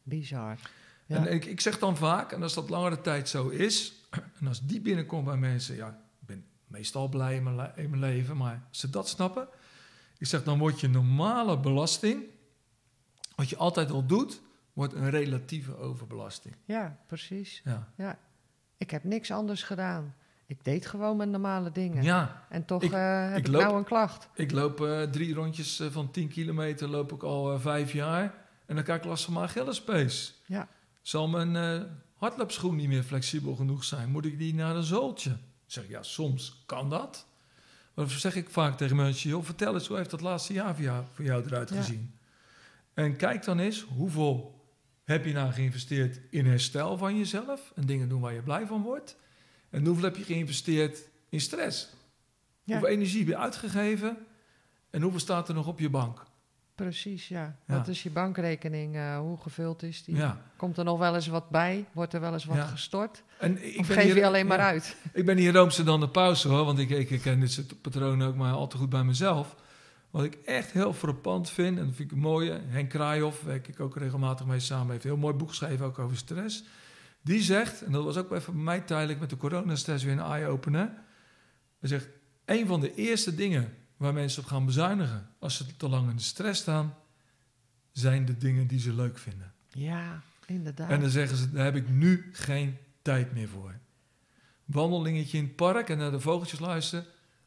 [0.04, 0.60] Bizar.
[1.06, 1.15] Ja.
[1.26, 3.94] En ik, ik zeg dan vaak, en als dat langere tijd zo is,
[4.39, 7.89] en als die binnenkomt bij mensen, ja, ik ben meestal blij in mijn, le- in
[7.89, 9.48] mijn leven, maar als ze dat snappen,
[10.18, 12.24] ik zeg dan wordt je normale belasting,
[13.36, 14.41] wat je altijd al doet,
[14.74, 16.56] wordt een relatieve overbelasting.
[16.65, 17.62] ja, precies.
[17.63, 18.20] Ja, Ja.
[18.78, 20.15] Ik heb niks anders gedaan.
[20.48, 22.04] Ik deed gewoon mijn normale dingen.
[22.04, 24.30] ja En toch Ik- eh, heb ik nou een klacht.
[24.34, 28.34] ik loop eh, drie rondjes eh, van 10 kilometer, loop ik al vijf jaar,
[28.66, 30.42] en dan krijg ik last van mijn Achillespees.
[30.46, 30.68] Ja.
[31.02, 34.10] Zal mijn hardloopschoen niet meer flexibel genoeg zijn?
[34.12, 35.30] Moet ik die naar een zooltje?
[35.30, 37.26] Ik zeg, ja, soms kan dat.
[37.94, 40.76] Maar dan zeg ik vaak tegen mensen, joh, vertel eens, hoe heeft dat laatste jaar
[40.76, 41.76] voor jou, voor jou eruit Ja.
[41.76, 42.14] gezien?
[42.94, 44.64] En kijk dan eens, hoeveel
[45.04, 48.82] heb je nou geïnvesteerd in herstel van jezelf en dingen doen waar je blij van
[48.82, 49.16] wordt?
[49.76, 51.88] En hoeveel heb je geïnvesteerd in stress?
[52.64, 52.74] Ja.
[52.74, 54.18] Hoeveel energie heb je uitgegeven
[54.90, 56.24] en hoeveel staat er nog op je bank?
[56.76, 57.56] Precies, ja.
[57.68, 57.78] Ja.
[57.78, 58.96] Wat is je bankrekening?
[58.96, 60.16] eh, hoe gevuld is die?
[60.16, 60.42] Ja.
[60.58, 61.86] Komt er nog wel eens wat bij?
[61.92, 62.66] Wordt er wel eens wat Ja.
[62.66, 63.24] gestort?
[63.40, 64.96] En ik Of geef hier- je alleen maar uit?
[65.14, 67.82] Ik ben hier roomser dan de pauze hoor, want ik, ik, ik ken dit soort
[67.82, 69.56] patronen ook maar al te goed bij mezelf.
[70.10, 73.80] Wat ik echt heel frappant vind, en dat vind ik mooi, Henk Kraaihoff, werk ik
[73.80, 76.64] ook regelmatig mee samen, heeft een heel mooi boek geschreven ook over stress.
[77.26, 80.20] Die zegt, en dat was ook even bij mij tijdelijk met de coronastress weer een
[80.20, 80.92] eye-opener.
[81.80, 82.08] Hij zegt,
[82.46, 86.16] een van de eerste dingen waar mensen op gaan bezuinigen als ze te lang in
[86.16, 86.96] de stress staan,
[87.92, 89.54] zijn de dingen die ze leuk vinden.
[89.68, 90.90] Ja, inderdaad.
[90.90, 93.80] En dan zeggen ze, daar heb ik nu geen tijd meer voor.
[94.66, 97.06] Wandelingetje in het park en naar de vogeltjes luisteren,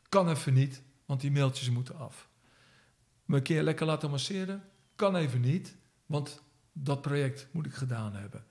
[0.09, 2.29] kan even niet, want die mailtjes moeten af.
[3.25, 4.63] Me een keer lekker laten masseren,
[4.97, 8.47] kan even niet, want dat project moet ik gedaan hebben.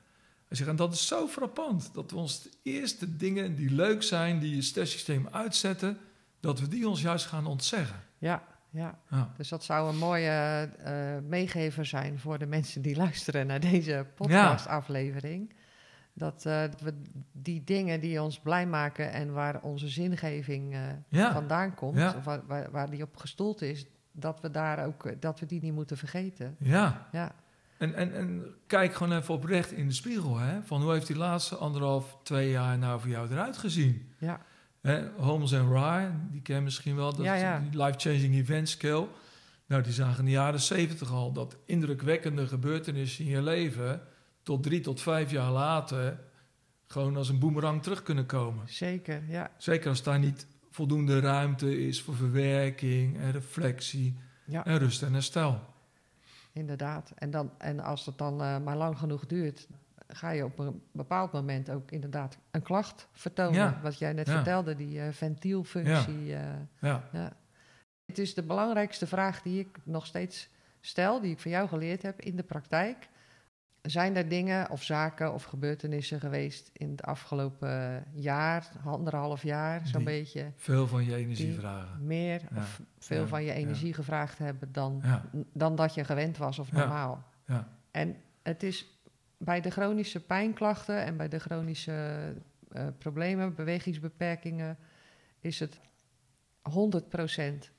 [0.47, 4.03] Hij zegt, en dat is zo frappant, dat we ons de eerste dingen die leuk
[4.03, 5.97] zijn, die je stresssysteem uitzetten,
[6.39, 7.99] dat we die ons juist gaan ontzeggen.
[8.17, 8.99] Ja, ja.
[9.09, 9.33] Ja.
[9.37, 10.29] Dus dat zou een mooie
[10.83, 15.53] eh, meegever zijn voor de mensen die luisteren naar deze podcastaflevering.
[16.13, 16.93] Dat eh, we
[17.31, 21.33] die dingen die ons blij maken en waar onze zingeving eh, Ja.
[21.33, 25.39] vandaan komt, of waar, waar, waar die op gestoeld is, dat we daar ook dat
[25.39, 26.55] we die niet moeten vergeten.
[26.59, 27.35] Ja, Ja,
[27.77, 30.37] En, en, en kijk gewoon even oprecht in de spiegel.
[30.37, 30.63] Hè?
[30.63, 34.11] Van hoe heeft die laatste anderhalf, twee jaar nou voor jou eruit gezien?
[34.17, 34.41] ja,
[34.81, 37.13] Hè, Holmes en Rye, die ken je misschien wel.
[37.13, 39.07] Dat Ja, life-changing event scale.
[39.65, 44.01] Nou, die zagen in de jaren zeventig al dat indrukwekkende gebeurtenissen in je leven...
[44.43, 46.19] tot drie tot vijf jaar later
[46.87, 48.67] gewoon als een boemerang terug kunnen komen.
[48.67, 49.23] zeker.
[49.27, 55.01] Ja, Zeker als daar niet voldoende ruimte is voor verwerking en reflectie ja en rust
[55.01, 55.75] en herstel.
[56.57, 57.11] Inderdaad.
[57.15, 59.67] En, dan, en als het dan eh, maar lang genoeg duurt,
[60.07, 63.53] ga je op een bepaald moment ook inderdaad een klacht vertonen.
[63.59, 63.79] Ja.
[63.81, 64.33] Wat jij net Ja.
[64.33, 66.33] vertelde, die eh, ventielfunctie.
[66.35, 66.41] eh,
[66.79, 67.33] Ja, Ja.
[68.05, 70.49] Het is de belangrijkste vraag die ik nog steeds
[70.81, 73.07] stel, die ik van jou geleerd heb in de praktijk.
[73.89, 80.03] Zijn er dingen of zaken of gebeurtenissen geweest in het afgelopen jaar, anderhalf jaar, zo'n
[80.03, 82.05] beetje, veel van je energie vragen.
[82.05, 82.57] meer Ja.
[82.57, 83.27] of veel Ja.
[83.27, 83.53] van je Ja.
[83.53, 85.03] energie gevraagd hebben dan,
[85.53, 87.23] dan dat je gewend was of normaal?
[87.45, 87.67] Ja.
[87.91, 88.99] En het is
[89.37, 92.33] bij de chronische pijnklachten en bij de chronische
[92.71, 94.77] eh, problemen, bewegingsbeperkingen,
[95.39, 95.79] is het
[96.61, 97.71] 100%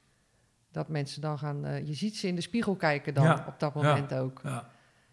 [0.70, 1.64] dat mensen dan gaan.
[1.64, 4.40] eh, je ziet ze in de spiegel kijken dan op dat moment ook.
[4.44, 4.70] Ja,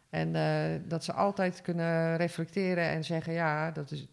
[0.10, 4.08] En eh, dat ze altijd kunnen reflecteren en zeggen: Ja, dat is,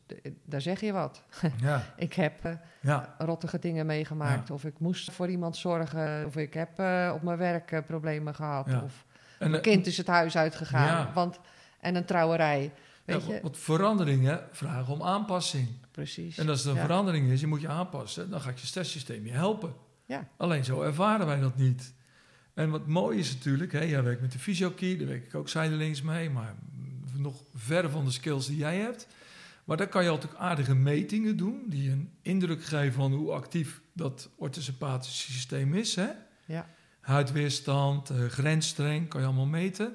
[0.44, 1.22] daar zeg je wat.
[1.60, 4.50] ja, Ik heb ja, rottige dingen meegemaakt.
[4.50, 6.26] Of ik moest voor iemand zorgen.
[6.26, 8.82] Of ik heb eh, op mijn werk problemen gehad.
[8.82, 9.06] Of
[9.38, 11.12] En, mijn kind is het huis uitgegaan.
[11.14, 11.40] Want,
[11.80, 12.72] en een trouwerij.
[13.04, 13.38] Weet je?
[13.42, 15.68] wat veranderingen vragen om aanpassing.
[15.90, 16.38] Precies.
[16.38, 19.32] En als er een verandering is, je moet je aanpassen, dan gaat je stresssysteem je
[19.32, 19.74] helpen.
[20.06, 20.28] Ja.
[20.36, 21.94] Alleen zo ervaren wij dat niet.
[22.54, 25.48] En wat mooi is natuurlijk, hè, jij werkt met de fysiokey, daar werk ik ook
[25.48, 26.54] zijdelings mee, maar
[27.16, 29.06] nog ver van de skills die jij hebt.
[29.64, 33.80] Maar daar kan je altijd aardige metingen doen, die een indruk geven van hoe actief
[33.92, 35.96] dat orthosympathische systeem is.
[35.96, 36.08] Hè?
[36.46, 36.68] Ja.
[37.00, 39.94] Huidweerstand, eh, grensstreng, kan je allemaal meten.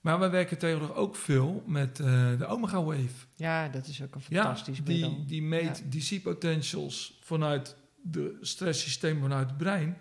[0.00, 3.08] Maar wij werken tegenwoordig ook veel met eh, de Omega Wave.
[3.36, 5.16] Ja, dat is ook een Ja, fantastisch middel.
[5.16, 9.96] die, die meet DC potentials vanuit de stresssysteem vanuit het brein.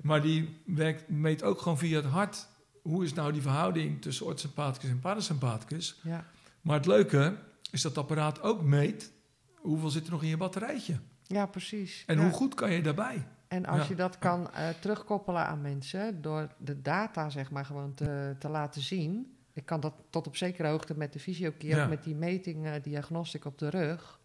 [0.00, 2.48] Maar die werkt, meet ook gewoon via het hart.
[2.82, 6.00] Hoe is nou die verhouding tussen orthosympathicus en parasympathicus?
[6.02, 6.24] Ja.
[6.60, 7.36] Maar het leuke
[7.70, 9.12] is dat het apparaat ook meet
[9.56, 10.98] hoeveel zit er nog in je batterijtje.
[11.26, 12.02] ja, precies.
[12.06, 12.22] En Ja.
[12.22, 13.26] hoe goed kan je daarbij?
[13.48, 13.88] En als Ja.
[13.88, 18.48] je dat kan eh, terugkoppelen aan mensen door de data zeg maar gewoon te, te
[18.48, 19.36] laten zien.
[19.52, 21.82] Ik kan dat tot op zekere hoogte met de Ja.
[21.82, 24.20] ook met die meting, eh, diagnostic op de rug.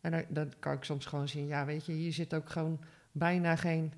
[0.00, 2.80] En dan, dan kan ik soms gewoon zien, ja weet je, hier zit ook gewoon
[3.12, 3.92] bijna geen,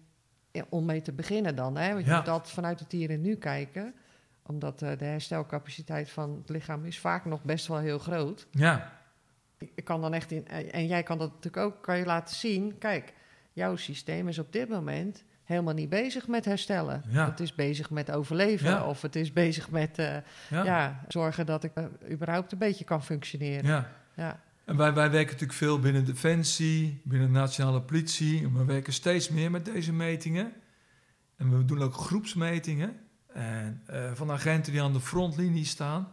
[0.69, 1.77] om mee te beginnen dan.
[1.77, 1.93] Hè?
[1.93, 2.17] Want je Ja.
[2.19, 3.95] moet altijd vanuit het hier en nu kijken.
[4.43, 8.47] Omdat eh, de herstelcapaciteit van het lichaam is vaak nog best wel heel groot.
[8.51, 8.93] Ja,
[9.59, 12.37] Ik kan dan echt in, eh, en jij kan dat natuurlijk ook, kan je laten
[12.37, 12.79] zien.
[12.79, 13.13] Kijk,
[13.53, 17.03] jouw systeem is op dit moment helemaal niet bezig met herstellen.
[17.09, 17.31] Ja.
[17.31, 18.87] Het is bezig met overleven Ja.
[18.87, 20.17] of het is bezig met eh,
[20.51, 21.01] ja.
[21.09, 21.73] zorgen dat ik
[22.11, 23.87] überhaupt een beetje kan functioneren.
[24.15, 24.41] ja.
[24.67, 28.43] En wij, wij werken natuurlijk veel binnen Defensie, binnen de Nationale Politie.
[28.45, 30.53] En we werken steeds meer met deze metingen.
[31.37, 32.97] En we doen ook groepsmetingen.
[33.27, 36.13] En eh, van agenten die aan de frontlinie staan,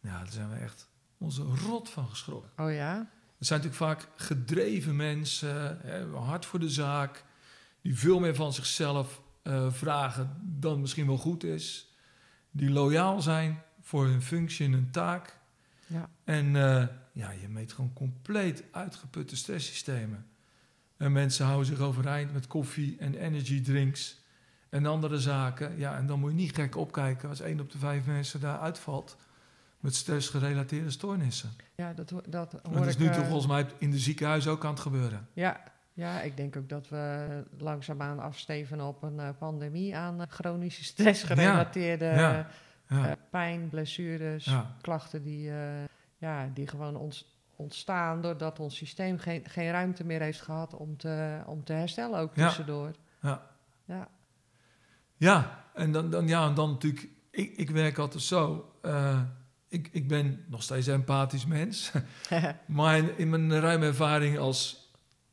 [0.00, 2.64] ja, daar zijn we echt onze rot van geschrokken.
[2.64, 7.24] oh ja, Het zijn natuurlijk vaak gedreven mensen, hè, hard voor de zaak,
[7.82, 11.94] die veel meer van zichzelf eh, vragen dan misschien wel goed is.
[12.50, 15.38] Die loyaal zijn voor hun functie en hun taak.
[15.86, 16.86] ja, En eh,
[17.18, 20.26] ja, je meet gewoon compleet uitgeputte stresssystemen.
[20.96, 24.24] En mensen houden zich overeind met koffie en energy drinks
[24.68, 25.78] en andere zaken.
[25.78, 28.58] Ja, en dan moet je niet gek opkijken als één op de vijf mensen daar
[28.58, 29.16] uitvalt
[29.80, 31.50] met stressgerelateerde stoornissen.
[31.74, 34.64] ja, dat, dat hoor Dat is nu eh, toch volgens mij in de ziekenhuizen ook
[34.64, 35.28] aan het gebeuren.
[35.32, 35.60] Ja,
[35.92, 40.84] Ja, ik denk ook dat we langzaamaan afsteven op een uh, pandemie aan uh, chronische
[40.84, 42.50] stressgerelateerde ja,
[42.88, 44.50] ja, uh, pijn, blessures,
[44.80, 45.50] klachten die,
[46.18, 50.96] ja, die gewoon ons, ontstaan doordat ons systeem geen, geen ruimte meer heeft gehad om
[50.96, 52.90] te, om te herstellen ook tussendoor.
[53.22, 53.46] Ja.
[53.84, 54.08] Ja,
[55.16, 58.72] ja en dan, dan, ja, dan natuurlijk, ik, ik werk altijd zo.
[59.68, 61.92] ik, ik ben nog steeds een empathisch mens.
[62.66, 64.88] maar in, in mijn ruime ervaring als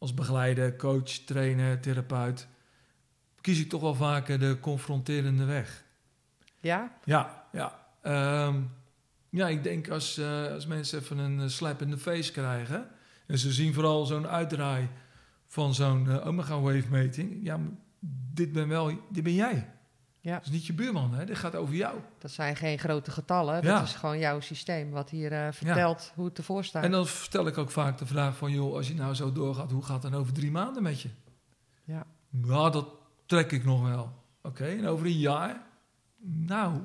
[0.06, 2.48] als begeleider, coach, trainer, therapeut,
[3.42, 5.84] kies ik toch wel vaker de confronterende weg.
[6.60, 6.98] Ja?
[7.04, 7.88] Ja, ja.
[8.02, 8.62] Ehm,
[9.36, 12.88] ja, ik denk als, uh, als mensen even een eh, slap in de face krijgen...
[13.28, 14.90] en ze zien vooral zo'n uitdraai
[15.46, 17.40] van zo'n uh, omega-wave meting...
[17.44, 17.60] ja,
[18.34, 19.70] dit ben, wel, dit ben jij.
[20.20, 20.34] Ja.
[20.34, 21.26] Dat is niet je buurman, hè?
[21.26, 22.00] dit gaat over jou.
[22.20, 26.26] Dat zijn geen grote getallen, dat is gewoon jouw systeem wat hier uh, vertelt hoe
[26.26, 26.84] het ervoor staat.
[26.84, 29.72] En dan stel ik ook vaak de vraag van, joh, als je nou zo doorgaat,
[29.72, 31.10] hoe gaat het dan over drie maanden met je?
[31.84, 32.06] Ja.
[32.44, 32.88] Ja, dat
[33.26, 34.24] trek ik nog wel.
[34.42, 35.62] Oké, en over een jaar?
[36.22, 36.82] Nou.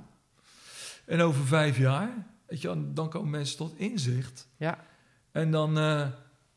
[1.06, 2.26] En over vijf jaar?
[2.50, 4.48] Weet je, dan komen mensen tot inzicht.
[4.56, 4.78] Ja.
[5.32, 6.06] En dan, uh,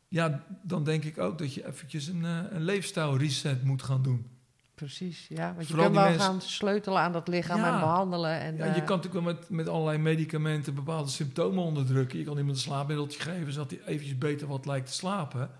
[0.08, 4.02] ja, dan denk ik ook dat je eventjes een, uh, een leefstijl reset moet gaan
[4.02, 4.26] doen.
[4.74, 5.54] Precies, ja.
[5.54, 8.40] Want je kan wel gaan sleutelen aan dat lichaam en behandelen.
[8.40, 12.18] En, ja, je eh, kan natuurlijk wel met, met allerlei medicamenten bepaalde symptomen onderdrukken.
[12.18, 15.50] Je kan iemand een slaapmiddeltje geven, zodat hij eventjes beter wat lijkt te slapen.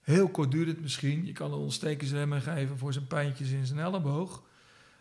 [0.00, 1.26] Heel kort duurt het misschien.
[1.26, 4.42] Je kan een ontstekingsremmen geven voor zijn pijntjes in zijn elleboog.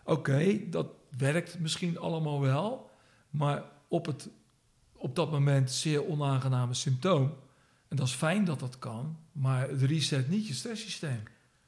[0.03, 2.89] Oké, dat werkt misschien allemaal wel.
[3.29, 4.29] Maar op, het,
[5.01, 7.33] op dat moment zeer onaangename symptoom.
[7.87, 11.23] En dat is fijn dat dat kan, maar het reset niet je stresssysteem.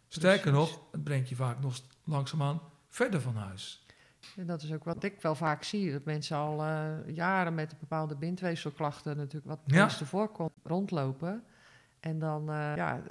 [0.08, 3.86] Sterker nog, het brengt je vaak nog langzaamaan verder van huis.
[4.36, 7.80] En dat is ook wat ik wel vaak zie, dat mensen al uh, jaren met
[7.80, 9.84] bepaalde bindweefselklachten natuurlijk wat ja.
[9.84, 11.44] meeste voorkomt rondlopen.
[12.04, 13.02] En dan, uh, ja,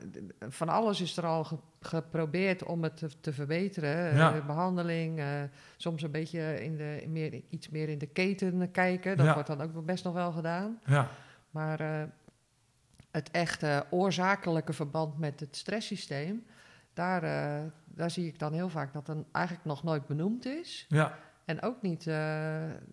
[0.48, 4.16] van alles is er al ge geprobeerd om het te, te verbeteren.
[4.16, 4.34] Ja.
[4.34, 5.22] Uh, behandeling,
[5.76, 9.16] soms een beetje in de, meer, iets meer in de keten kijken.
[9.16, 9.32] Dat ja.
[9.32, 10.80] wordt dan ook best nog wel gedaan.
[10.84, 11.08] Ja.
[11.50, 12.08] Maar
[13.10, 16.44] het echte oorzakelijke verband met het stresssysteem,
[16.92, 17.20] daar,
[17.84, 20.86] daar zie ik dan heel vaak dat dan eigenlijk nog nooit benoemd is.
[20.88, 21.18] Ja.
[21.44, 22.02] En ook niet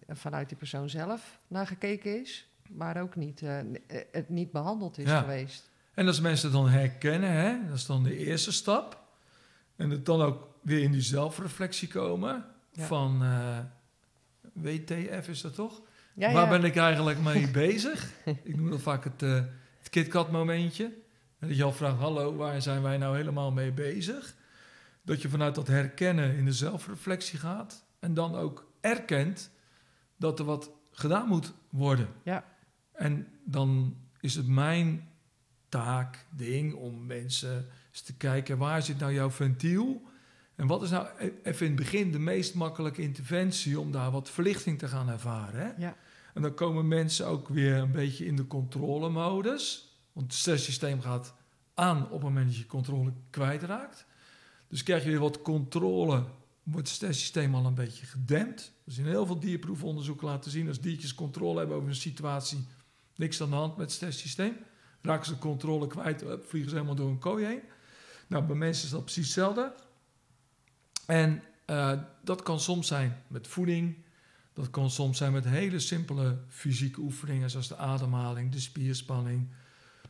[0.07, 3.41] vanuit die persoon zelf naar gekeken is, maar ook niet,
[4.11, 5.19] het niet behandeld is ja.
[5.19, 5.69] geweest.
[5.99, 9.03] En als mensen dan herkennen, hè, dat is dan de eerste stap.
[9.75, 12.85] En het dan ook weer in die zelfreflectie komen ja.
[12.85, 13.23] van
[14.53, 15.81] WTF is dat toch?
[16.13, 18.11] Ja, Waar ben ik eigenlijk mee bezig?
[18.43, 20.83] ik noem dat vaak het, het KitKat momentje.
[21.39, 24.35] En dat je al vraagt, hallo, waar zijn wij nou helemaal mee bezig?
[25.01, 27.85] Dat je vanuit dat herkennen in de zelfreflectie gaat.
[27.99, 29.51] En dan ook erkent
[30.17, 32.07] dat er wat gedaan moet worden.
[32.23, 32.45] Ja.
[32.91, 35.08] En dan is het mijn
[35.69, 38.57] taak, ding, om mensen eens te kijken...
[38.57, 40.01] waar zit nou jouw ventiel?
[40.55, 43.79] En wat is nou e-, even in het begin de meest makkelijke interventie...
[43.79, 45.61] om daar wat verlichting te gaan ervaren?
[45.61, 45.71] Hè?
[45.85, 45.95] Ja.
[46.33, 49.89] En dan komen mensen ook weer een beetje in de controlemodus...
[50.19, 51.33] Want het stresssysteem gaat
[51.73, 54.05] aan op het moment dat je controle kwijtraakt.
[54.67, 56.23] Dus krijg je weer wat controle,
[56.63, 58.73] wordt het stresssysteem al een beetje gedempt.
[58.83, 62.65] Dus in heel veel dierproefonderzoeken laten zien, als diertjes controle hebben over een situatie,
[63.15, 64.57] niks aan de hand met het stresssysteem.
[65.01, 67.61] Raken ze de controle kwijt, vliegen ze helemaal door een kooi heen.
[68.27, 69.73] Nou, bij mensen is dat precies hetzelfde.
[71.05, 71.91] En uh,
[72.23, 73.95] dat kan soms zijn met voeding.
[74.53, 79.47] Dat kan soms zijn met hele simpele fysieke oefeningen, zoals de ademhaling, de spierspanning,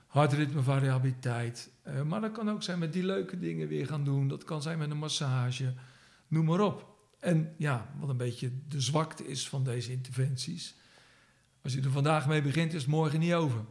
[0.07, 1.69] hartritmevariabiliteit.
[1.87, 4.27] Uh, maar dat kan ook zijn met die leuke dingen weer gaan doen.
[4.27, 5.73] Dat kan zijn met een massage,
[6.27, 6.97] noem maar op.
[7.19, 10.75] En ja, wat een beetje de zwakte is van deze interventies.
[11.61, 13.65] Als je er vandaag mee begint, is het morgen niet over.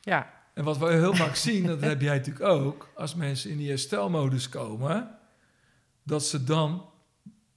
[0.00, 0.39] Ja.
[0.54, 3.68] En wat we heel vaak zien, dat heb jij natuurlijk ook, als mensen in die
[3.68, 5.18] herstelmodus komen,
[6.02, 6.84] dat ze dan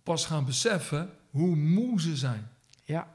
[0.04, 2.50] pas gaan beseffen hoe moe ze zijn.
[2.84, 3.08] Ja.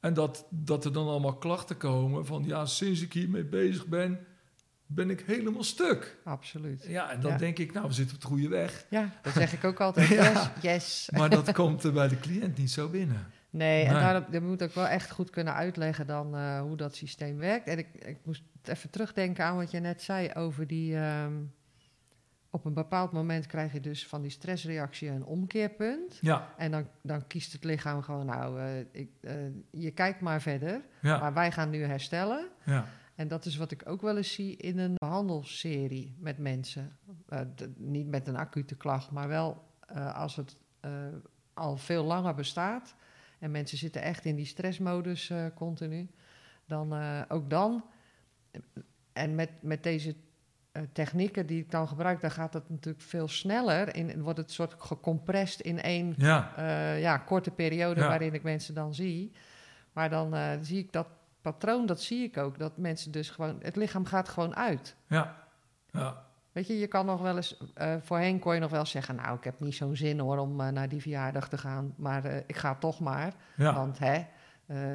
[0.00, 4.26] En dat, dat er dan allemaal klachten komen van, ja, sinds ik hiermee bezig ben,
[4.86, 6.16] ben ik helemaal stuk.
[6.24, 6.84] Absoluut.
[6.88, 8.86] Ja, en dan denk ik, nou, we zitten op de goede weg.
[8.90, 10.08] Ja, dat zeg ik ook altijd.
[10.08, 11.08] Yes, yes.
[11.12, 13.26] Maar dat komt er bij de cliënt niet zo binnen.
[13.50, 16.96] Nee, en daarom, je moet ook wel echt goed kunnen uitleggen dan uh, hoe dat
[16.96, 17.66] systeem werkt.
[17.66, 20.96] En ik, ik moest even terugdenken aan wat je net zei over die...
[20.96, 21.52] Um,
[22.54, 26.18] op een bepaald moment krijg je dus van die stressreactie een omkeerpunt.
[26.20, 26.48] Ja.
[26.56, 29.32] En dan, dan kiest het lichaam gewoon, nou, uh, ik, uh,
[29.70, 30.80] je kijkt maar verder.
[31.02, 31.18] Ja.
[31.18, 32.48] Maar wij gaan nu herstellen.
[32.64, 32.86] Ja.
[33.14, 36.96] En dat is wat ik ook wel eens zie in een behandelserie met mensen.
[37.28, 37.40] Uh,
[37.76, 39.64] niet met een acute klacht, maar wel
[40.14, 40.56] als het
[41.54, 42.94] al veel langer bestaat
[43.38, 46.10] en mensen zitten echt in die stressmodus continu,
[46.66, 46.94] dan
[47.28, 47.84] ook dan.
[49.12, 50.14] En met, met deze
[50.72, 53.96] eh, technieken die ik dan gebruik, dan gaat het natuurlijk veel sneller.
[53.96, 58.08] In, wordt het soort gecompressed in één Ja, eh, ja, korte periode Ja.
[58.08, 59.32] waarin ik mensen dan zie.
[59.92, 61.06] Maar dan eh, zie ik dat
[61.40, 62.58] patroon, dat zie ik ook.
[62.58, 64.96] Dat mensen dus gewoon, het lichaam gaat gewoon uit.
[65.06, 65.36] ja,
[65.90, 66.30] ja.
[66.52, 67.56] Weet je, je kan nog wel eens,
[68.00, 70.88] voorheen kon je nog wel zeggen, nou, ik heb niet zo'n zin hoor om naar
[70.88, 73.34] die verjaardag te gaan, maar ik ga toch maar.
[73.56, 73.74] ja.
[73.74, 74.24] Want hè,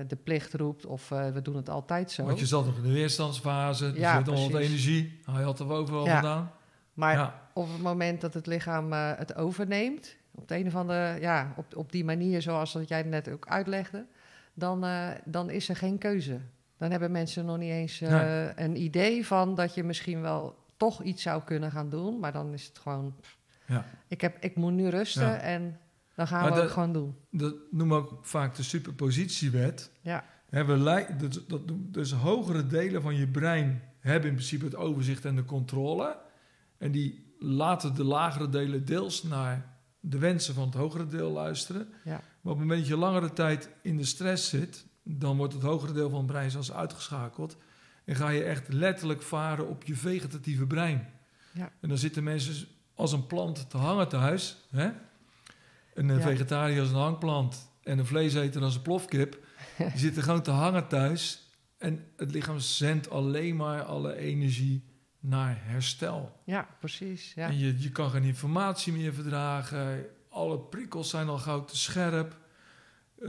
[0.08, 2.24] de plicht roept of eh, we doen het altijd zo.
[2.26, 4.70] Want je zat nog in de weerstandsfase, er Ja, zit nog wat precies.
[4.70, 5.20] energie.
[5.32, 6.14] Hij had er overal Ja.
[6.14, 6.52] vandaan.
[6.94, 10.76] Maar ja, op het moment dat het lichaam eh, het overneemt, op de een of
[10.76, 14.06] andere, ja, op, op die manier zoals dat jij net ook uitlegde,
[14.54, 16.40] dan, eh, dan is er geen keuze.
[16.78, 18.50] Dan hebben mensen nog niet eens eh, Nee.
[18.56, 22.54] een idee van dat je misschien wel toch iets zou kunnen gaan doen, maar dan
[22.54, 23.16] is het gewoon,
[23.66, 23.86] ja.
[24.08, 25.38] ik, heb, ik moet nu rusten Ja.
[25.38, 25.78] en
[26.18, 27.16] dan gaan Maar we het gewoon doen.
[27.32, 29.92] Dat noemen we ook vaak de superpositiewet.
[30.02, 35.26] Ja, we dat, dat, dus hogere delen van je brein hebben in principe het overzicht
[35.26, 36.18] en de controle.
[36.78, 41.88] En die laten de lagere delen deels naar de wensen van het hogere deel luisteren.
[42.04, 45.54] ja, Maar op het moment dat je langere tijd in de stress zit, dan wordt
[45.54, 47.58] het hogere deel van het brein zelfs uitgeschakeld.
[48.06, 51.08] En ga je echt letterlijk varen op je vegetatieve brein.
[51.54, 51.72] Ja.
[51.82, 54.68] En dan zitten mensen als een plant te hangen thuis.
[54.70, 54.90] Hè?
[55.98, 56.22] Een eh, Ja.
[56.22, 59.38] vegetariër als een hangplant en een vleeseter als een plofkip.
[59.78, 61.50] Die zitten gewoon te hangen thuis.
[61.78, 64.84] En het lichaam zendt alleen maar alle energie
[65.20, 66.42] naar herstel.
[66.46, 67.34] ja precies.
[67.34, 67.48] Ja.
[67.48, 70.06] En je, je kan geen informatie meer verdragen.
[70.30, 72.38] Alle prikkels zijn al gauw te scherp.
[73.22, 73.28] Eh,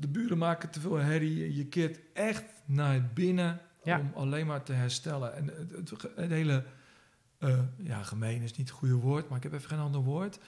[0.00, 1.56] de buren maken te veel herrie.
[1.56, 3.98] Je keert echt naar binnen Ja.
[4.00, 5.34] om alleen maar te herstellen.
[5.36, 6.64] En het, het, het hele,
[7.38, 10.38] eh, ja, gemeen is niet het goede woord, maar ik heb even geen ander woord.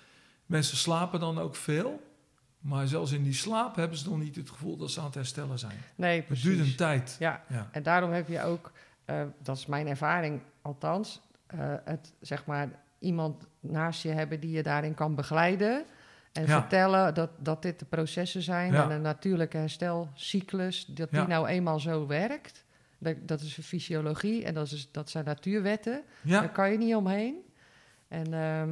[0.47, 2.03] Mensen slapen dan ook veel.
[2.59, 5.15] Maar zelfs in die slaap hebben ze nog niet het gevoel dat ze aan het
[5.15, 5.77] herstellen zijn.
[5.95, 7.17] Nee, Het duurt een tijd.
[7.19, 7.69] Ja, Ja.
[7.73, 8.73] En daarom heb je ook,
[9.05, 12.69] eh, dat is mijn ervaring althans, eh, het zeg maar
[12.99, 15.85] iemand naast je hebben die je daarin kan begeleiden.
[16.33, 16.61] En Ja.
[16.61, 18.85] vertellen dat, dat dit de processen zijn Ja.
[18.85, 22.65] en een natuurlijke herstelcyclus, dat die nou eenmaal zo werkt.
[22.99, 26.03] Dat, dat is een fysiologie en dat, is, dat zijn natuurwetten.
[26.21, 27.37] Ja, Daar kan je niet omheen.
[28.09, 28.71] En ehm,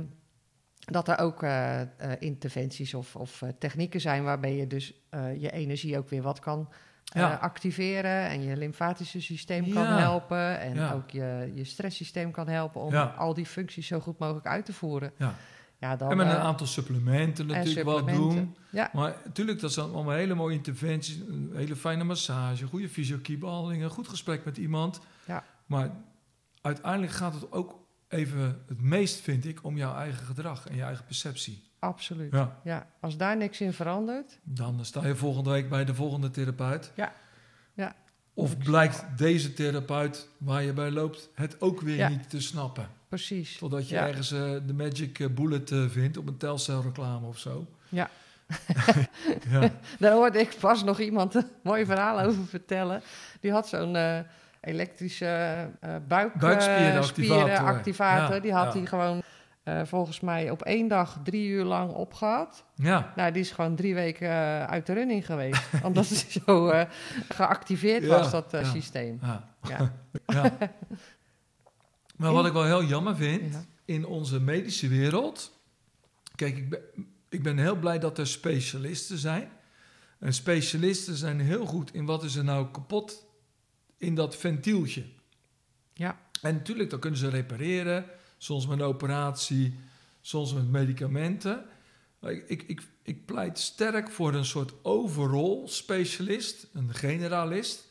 [0.80, 1.86] dat er ook eh, eh,
[2.18, 4.94] interventies of, of eh, technieken zijn waarbij je dus
[5.38, 6.68] je energie ook weer wat kan
[7.04, 7.34] Ja.
[7.34, 10.92] activeren en je lymfatische systeem kan helpen en Ja.
[10.92, 14.72] ook je, je stresssysteem kan helpen om al die functies zo goed mogelijk uit te
[14.72, 15.12] voeren.
[15.16, 15.34] Ja.
[15.78, 18.56] Ja, dan, en met een aantal supplementen en natuurlijk wat doen.
[18.70, 21.16] Ja, Maar natuurlijk, dat zijn allemaal hele mooie interventies.
[21.28, 25.00] Een hele fijne massage, goede fysiokiebehandeling, een goed gesprek met iemand.
[25.26, 25.44] Ja.
[25.66, 25.90] Maar
[26.60, 27.79] uiteindelijk gaat het ook
[28.10, 31.62] even het meest, vind ik, om jouw eigen gedrag en je eigen perceptie.
[31.78, 32.32] absoluut.
[32.32, 32.60] Ja.
[32.64, 36.92] Ja, als daar niks in verandert, Dan sta je volgende week bij de volgende therapeut.
[36.94, 37.12] Ja.
[37.74, 37.94] Ja.
[38.34, 42.08] Of blijkt deze therapeut waar je bij loopt het ook weer Ja.
[42.08, 42.88] niet te snappen.
[43.08, 43.58] precies.
[43.58, 44.06] Totdat je Ja.
[44.08, 47.66] ergens eh, de magic eh, bullet eh, vindt op een telcelreclame of zo.
[47.88, 48.10] Ja.
[49.50, 49.70] ja.
[49.98, 53.02] Daar hoorde ik pas nog iemand een mooi verhaal over vertellen.
[53.40, 53.96] Die had zo'n
[54.60, 55.26] elektrische
[55.80, 57.48] eh buik, Buikspierenactivator.
[57.48, 58.34] eh.
[58.34, 58.78] Ja, Die had ja.
[58.78, 59.22] hij gewoon
[59.62, 62.64] eh, volgens mij op één dag drie uur lang opgehad.
[62.74, 63.12] ja.
[63.16, 64.28] Nou, die is gewoon drie weken
[64.68, 65.62] uit de running geweest.
[65.84, 66.72] omdat hij zo
[67.28, 69.18] geactiveerd Ja, was, dat systeem.
[69.22, 69.48] ja.
[69.68, 69.92] Ja.
[70.34, 70.52] ja.
[72.16, 75.58] Maar wat ik wel heel jammer vind, in onze medische wereld.
[76.34, 76.80] Kijk, ik ben,
[77.28, 79.48] ik ben heel blij dat er specialisten zijn.
[80.18, 83.26] En specialisten zijn heel goed in wat is er nou kapot
[84.00, 85.04] in dat ventieltje.
[85.94, 86.20] Ja.
[86.42, 88.04] En natuurlijk, dan kunnen ze repareren.
[88.38, 89.74] Soms met een operatie,
[90.20, 91.64] soms met medicamenten.
[92.18, 97.88] Maar ik, ik, ik, ik pleit sterk voor een soort overall specialist, een generalist.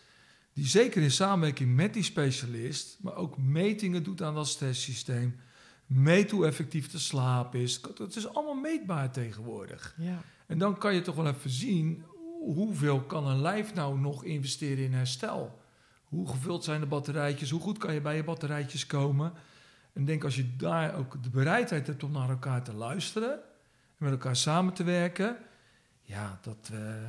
[0.53, 5.39] Die zeker in samenwerking met die specialist, maar ook metingen doet aan dat stresssysteem.
[5.85, 7.81] Meet hoe effectief de slaap is.
[7.97, 9.95] Het is allemaal meetbaar tegenwoordig.
[9.97, 10.21] Ja.
[10.45, 12.03] En dan kan je toch wel even zien
[12.39, 15.58] hoeveel kan een lijf nou nog investeren in herstel.
[16.09, 17.49] Hoe gevuld zijn de batterijtjes?
[17.49, 19.33] Hoe goed kan je bij je batterijtjes komen?
[19.93, 23.31] En ik denk als je daar ook de bereidheid hebt om naar elkaar te luisteren
[23.31, 23.39] en
[23.97, 25.37] met elkaar samen te werken,
[26.01, 26.99] ja, dat we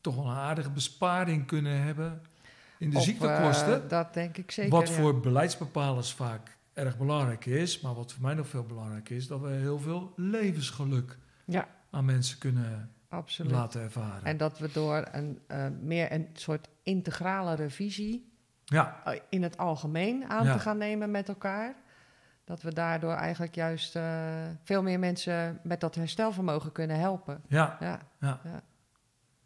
[0.00, 2.20] toch wel een aardige besparing kunnen hebben
[2.78, 3.82] in de Op, ziektekosten.
[3.82, 4.70] eh, dat denk ik zeker.
[4.72, 4.94] wat ja.
[4.94, 9.40] voor beleidsbepalers vaak erg belangrijk is, maar wat voor mij nog veel belangrijker is, dat
[9.40, 13.52] we heel veel levensgeluk Ja, aan mensen kunnen absoluut.
[13.52, 14.24] laten ervaren.
[14.24, 18.34] En dat we door een eh, meer een soort integralere visie
[18.68, 20.52] ja, eh, in het algemeen aan Ja.
[20.52, 21.74] te gaan nemen met elkaar.
[22.44, 24.04] Dat we daardoor eigenlijk juist eh,
[24.62, 27.42] veel meer mensen met dat herstelvermogen kunnen helpen.
[27.48, 28.40] ja, Ja, ja.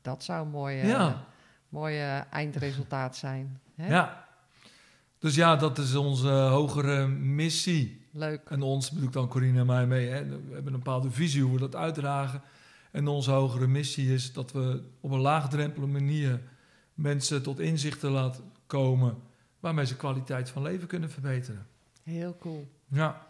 [0.02, 1.24] dat zou een mooi, eh, Ja.
[1.68, 3.60] mooi eh, eindresultaat zijn.
[3.74, 3.88] Hè?
[3.88, 4.28] ja.
[5.18, 8.06] Dus ja, dat is onze hogere missie.
[8.12, 8.50] Leuk.
[8.50, 10.24] En ons, bedoel ik dan Corine en mij mee, hè?
[10.24, 12.42] we hebben een bepaalde visie hoe we dat uitdragen.
[12.90, 16.40] En onze hogere missie is dat we op een laagdrempelige manier
[16.94, 19.18] mensen tot inzichten laten komen
[19.60, 21.66] waarmee ze kwaliteit van leven kunnen verbeteren.
[22.02, 22.68] Heel cool.
[22.88, 23.26] Ja,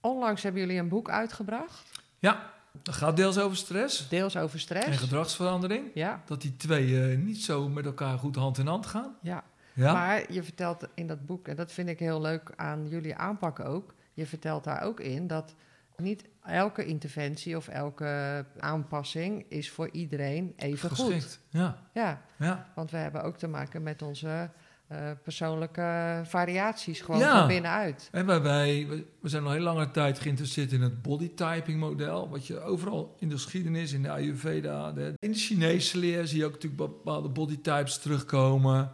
[0.00, 1.90] Onlangs hebben jullie een boek uitgebracht.
[2.18, 2.52] ja
[2.82, 4.86] dat gaat deels over stress Deels over stress.
[4.86, 5.90] en gedragsverandering.
[5.94, 9.16] Ja, Dat die twee eh, niet zo met elkaar goed hand in hand gaan.
[9.22, 9.44] ja.
[9.74, 13.14] Ja, Maar je vertelt in dat boek, en dat vind ik heel leuk aan jullie
[13.14, 13.94] aanpak ook.
[14.12, 15.54] Je vertelt daar ook in dat
[16.02, 21.40] niet elke interventie of elke aanpassing is voor iedereen even goed.
[21.48, 22.72] Ja, Ja, ja.
[22.74, 24.50] want we hebben ook te maken met onze
[24.86, 27.38] eh, persoonlijke variaties gewoon Ja.
[27.38, 28.08] van binnenuit.
[28.12, 28.86] En wij, wij,
[29.20, 32.28] we- zijn al heel lange tijd geïnteresseerd in het bodytyping model.
[32.28, 36.38] Wat je overal in de geschiedenis, in de Ayurveda, de, in de Chinese leer zie
[36.38, 38.92] je ook natuurlijk bepaalde bodytypes terugkomen.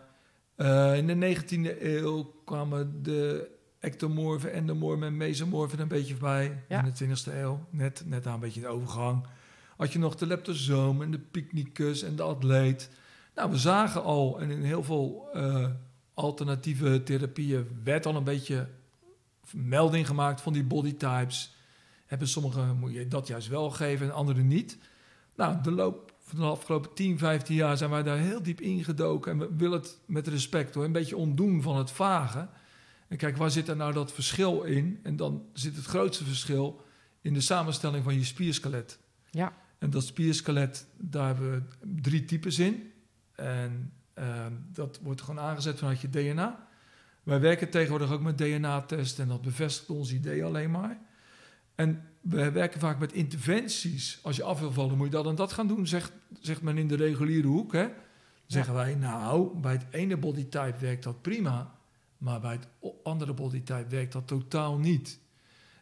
[0.56, 3.48] Eh, in de 19e eeuw kwamen de
[3.86, 6.64] ectomorfen, endomorfen en mesomorfen een beetje voorbij.
[6.68, 6.84] Ja.
[6.84, 9.26] In de 20e eeuw, net, net aan een beetje de overgang.
[9.76, 12.90] Had je nog de leptosoom en de picnicus en de atleet.
[13.34, 15.70] Nou, we zagen al, en in heel veel eh,
[16.14, 18.68] alternatieve therapieën werd al een beetje
[19.52, 21.54] melding gemaakt van die bodytypes.
[22.06, 24.78] Hebben sommigen moet je dat juist wel geven en anderen niet.
[25.34, 29.32] Nou, de loop van de afgelopen 10, 15 jaar zijn wij daar heel diep ingedoken.
[29.32, 32.48] En we willen het met respect hoor, een beetje ontdoen van het vage.
[33.08, 35.00] En kijk, waar zit er nou dat verschil in?
[35.02, 36.80] En dan zit het grootste verschil
[37.20, 38.98] in de samenstelling van je spierskelet.
[39.30, 41.62] Ja, En dat spierskelet, daar hebben we
[42.00, 42.92] drie types in.
[43.34, 46.68] En ehm, dat wordt gewoon aangezet vanuit je DNA.
[47.22, 50.98] Wij werken tegenwoordig ook met DNA-testen en dat bevestigt ons idee alleen maar.
[51.74, 54.18] En we werken vaak met interventies.
[54.22, 56.78] Als je af wil vallen, moet je dat en dat gaan doen, zegt, zegt men
[56.78, 57.72] in de reguliere hoek.
[57.72, 57.88] Hè?
[58.46, 61.75] Zeggen wij, nou, bij het ene bodytype werkt dat prima,
[62.18, 62.68] maar bij het
[63.02, 65.18] andere bodytype werkt dat totaal niet.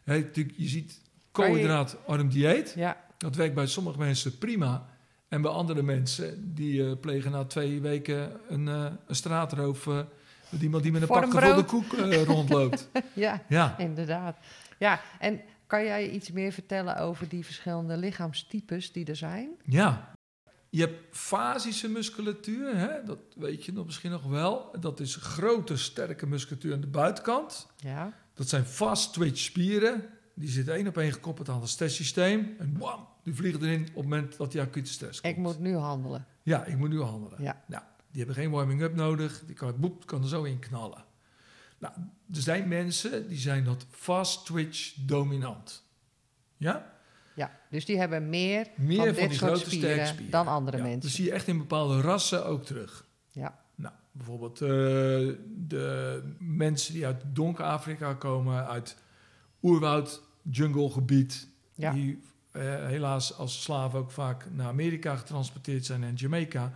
[0.03, 2.73] Natuurlijk, je ziet koolhydraatarm dieet.
[2.75, 4.85] ja, Dat werkt bij sommige mensen prima.
[5.27, 9.87] En bij andere mensen, die eh, plegen na twee weken een, eh, een straatroof...
[9.87, 9.99] eh,
[10.49, 12.89] met iemand die met een pak gevulde koek eh, rondloopt.
[13.13, 14.37] ja, Ja, inderdaad.
[14.79, 19.49] Ja, en kan jij iets meer vertellen over die verschillende lichaamstypes die er zijn?
[19.65, 20.13] ja.
[20.75, 23.03] Je hebt fasische musculatuur, hè?
[23.03, 24.75] dat weet je nog misschien nog wel.
[24.79, 27.67] Dat is grote, sterke musculatuur aan de buitenkant.
[27.77, 30.09] Ja, Dat zijn fast twitch spieren.
[30.33, 32.55] Die zitten één op één gekoppeld aan het stresssysteem.
[32.59, 35.33] En bam, die vliegen erin op het moment dat die acute stress komt.
[35.33, 36.25] ik moet nu handelen.
[36.43, 37.41] Ja, ik moet nu handelen.
[37.43, 37.63] Ja.
[37.67, 39.43] Nou, die hebben geen warming-up nodig.
[39.45, 41.05] Die kan, boep, kan er zo in knallen.
[41.79, 41.93] Nou,
[42.33, 45.83] er zijn mensen die zijn dat fast twitch dominant.
[46.57, 46.93] Ja?
[47.35, 50.77] Ja, dus die hebben meer, Meer van van, dit die soort grote spieren dan andere
[50.77, 51.01] Ja, mensen.
[51.01, 53.05] Dat zie je echt in bepaalde rassen ook terug.
[53.31, 53.59] Ja.
[53.75, 54.67] Nou, bijvoorbeeld eh,
[55.67, 58.97] de mensen die uit donker-Afrika komen, uit
[59.63, 61.91] oerwoud, junglegebied, Ja.
[61.91, 62.19] die
[62.51, 66.73] eh, helaas als slaven ook vaak naar Amerika getransporteerd zijn en Jamaica.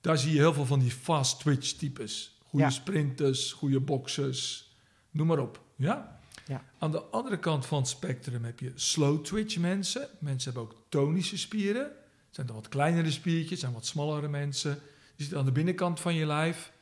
[0.00, 2.38] Daar zie je heel veel van die fast twitch types.
[2.48, 2.70] Goede Ja.
[2.70, 4.72] sprinters, goede boxers,
[5.10, 5.60] noem maar op.
[5.76, 6.13] Ja?
[6.46, 6.64] Ja.
[6.78, 10.08] Aan de andere kant van het spectrum heb je slow twitch mensen.
[10.18, 11.82] Mensen hebben ook tonische spieren.
[11.82, 14.72] Het zijn dan wat kleinere spiertjes, zijn wat smallere mensen.
[14.72, 14.82] Die
[15.16, 16.72] zitten aan de binnenkant van je lijf.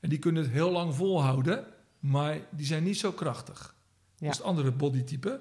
[0.00, 1.66] En die kunnen het heel lang volhouden,
[1.98, 3.74] maar die zijn niet zo krachtig.
[4.16, 4.26] Ja.
[4.26, 5.40] Dat is het andere bodytype.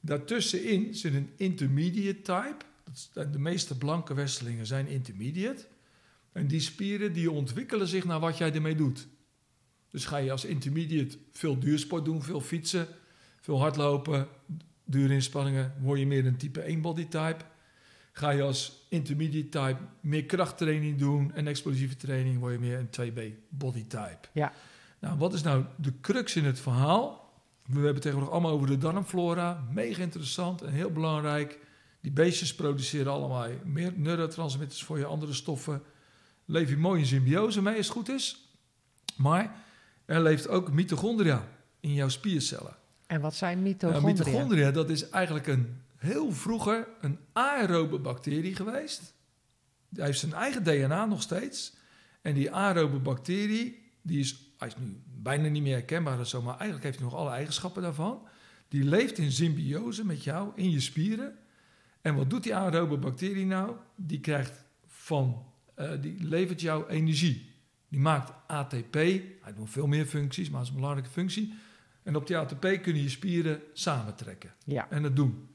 [0.00, 2.64] Daartussenin zit een intermediate type.
[3.30, 5.66] De meeste blanke westerlingen zijn intermediate.
[6.32, 9.08] En die spieren die ontwikkelen zich naar wat jij ermee doet.
[9.88, 12.88] Dus ga je als intermediate veel duursport doen, veel fietsen,
[13.42, 14.28] veel hardlopen,
[14.84, 17.44] dure inspanningen, word je meer een type 1 bodytype.
[18.12, 23.12] Ga je als intermediate type meer krachttraining doen en explosieve training, word je meer een
[23.12, 24.28] 2B bodytype.
[24.32, 24.52] Ja.
[24.98, 27.32] Nou, wat is nou de crux in het verhaal?
[27.62, 29.64] We hebben het tegenwoordig allemaal over de darmflora.
[29.70, 31.58] Mega interessant en heel belangrijk.
[32.00, 35.82] Die beestjes produceren allemaal meer neurotransmitters voor je andere stoffen.
[36.44, 38.48] Leef je mooi in symbiose mee als het goed is.
[39.16, 39.54] Maar
[40.04, 41.48] er leeft ook mitochondria
[41.80, 42.76] in jouw spiercellen.
[43.12, 44.14] En wat zijn Nou, mitochondriën?
[44.16, 49.14] mitochondria, dat is eigenlijk een heel vroeger een aerobe bacterie geweest.
[49.94, 51.74] Hij heeft zijn eigen DNA nog steeds.
[52.22, 56.42] En die aerobe bacterie, die is, hij is nu bijna niet meer herkenbaar of zo,
[56.42, 58.26] maar eigenlijk heeft hij nog alle eigenschappen daarvan.
[58.68, 61.34] Die leeft in symbiose met jou in je spieren.
[62.00, 63.76] En wat doet die aerobe bacterie nou?
[63.96, 65.44] Die krijgt van,
[65.74, 67.50] eh, die levert jou energie.
[67.88, 68.94] Die maakt ATP.
[68.94, 71.54] Hij doet veel meer functies, maar het is een belangrijke functie.
[72.02, 75.48] En op die ATP kunnen je spieren samentrekken Ja, en het doen.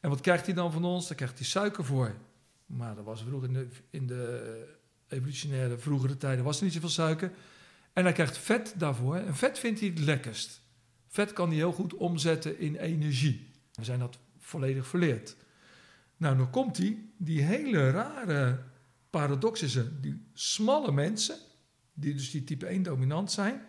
[0.00, 1.08] En wat krijgt hij dan van ons?
[1.08, 2.14] Daar krijgt hij suiker voor.
[2.66, 4.64] Maar dat was vroeger in de, in de
[5.08, 7.32] evolutionaire vroegere tijden was er niet zoveel suiker.
[7.92, 9.16] En hij krijgt vet daarvoor.
[9.16, 10.60] En vet vindt hij het lekkerst.
[11.08, 13.50] Vet kan hij heel goed omzetten in energie.
[13.74, 15.36] We zijn dat volledig verleerd.
[16.16, 18.62] Nou, dan komt hij, die hele rare
[19.10, 20.00] paradox is er.
[20.00, 21.36] Die smalle mensen,
[21.92, 23.62] die dus die type 1 dominant zijn,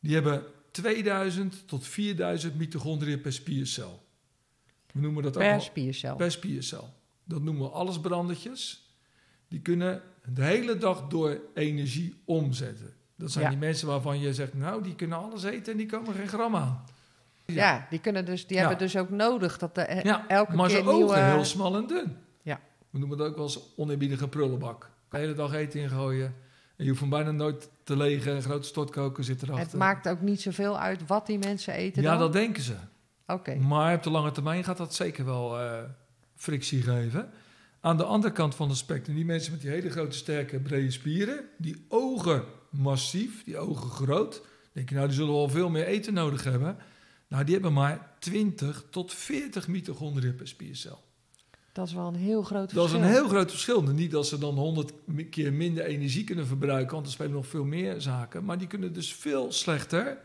[0.00, 0.44] die hebben
[0.82, 4.04] 2000 tot 4000 mitochondriën per spiercel.
[4.92, 6.16] We noemen dat ook Per wel- spiercel.
[6.16, 6.94] per spiercel.
[7.24, 8.90] Dat noemen we allesbrandertjes.
[9.48, 10.02] Die kunnen
[10.32, 12.94] de hele dag door energie omzetten.
[13.16, 13.50] Dat zijn Ja.
[13.50, 16.56] die mensen waarvan je zegt, nou, die kunnen alles eten en die komen geen gram
[16.56, 16.84] aan.
[17.46, 18.62] Ja, die, kunnen dus, die Ja.
[18.68, 21.18] hebben dus ook nodig dat de, eh, Ja, elke maar keer zijn ogen nieuwe...
[21.18, 22.16] heel smal en dun.
[22.42, 22.60] Ja.
[22.90, 24.90] We noemen dat ook wel eens oneerbiedige prullenbak.
[25.10, 26.34] De hele dag eten ingooien.
[26.76, 28.34] Je hoeft hem bijna nooit te legen.
[28.34, 29.66] Een grote stortkoker zit erachter.
[29.66, 32.18] Het maakt ook niet zoveel uit wat die mensen eten ja, dan?
[32.18, 32.74] dat denken ze.
[33.26, 33.54] Oké.
[33.54, 35.82] Maar op de lange termijn gaat dat zeker wel eh,
[36.34, 37.30] frictie geven.
[37.80, 40.90] Aan de andere kant van het spectrum, die mensen met die hele grote, sterke, brede
[40.90, 45.86] spieren, die ogen massief, die ogen groot, denk je nou, die zullen wel veel meer
[45.86, 46.76] eten nodig hebben.
[47.28, 51.04] Nou, die hebben maar 20 tot 40 mitochondriën per spiercel.
[51.76, 53.08] Dat is wel een heel groot Dat is verschil.
[53.08, 53.82] een heel groot verschil.
[53.82, 54.92] Niet dat ze dan 100
[55.30, 58.44] keer minder energie kunnen verbruiken, want er spelen nog veel meer zaken.
[58.44, 60.18] Maar die kunnen dus veel slechter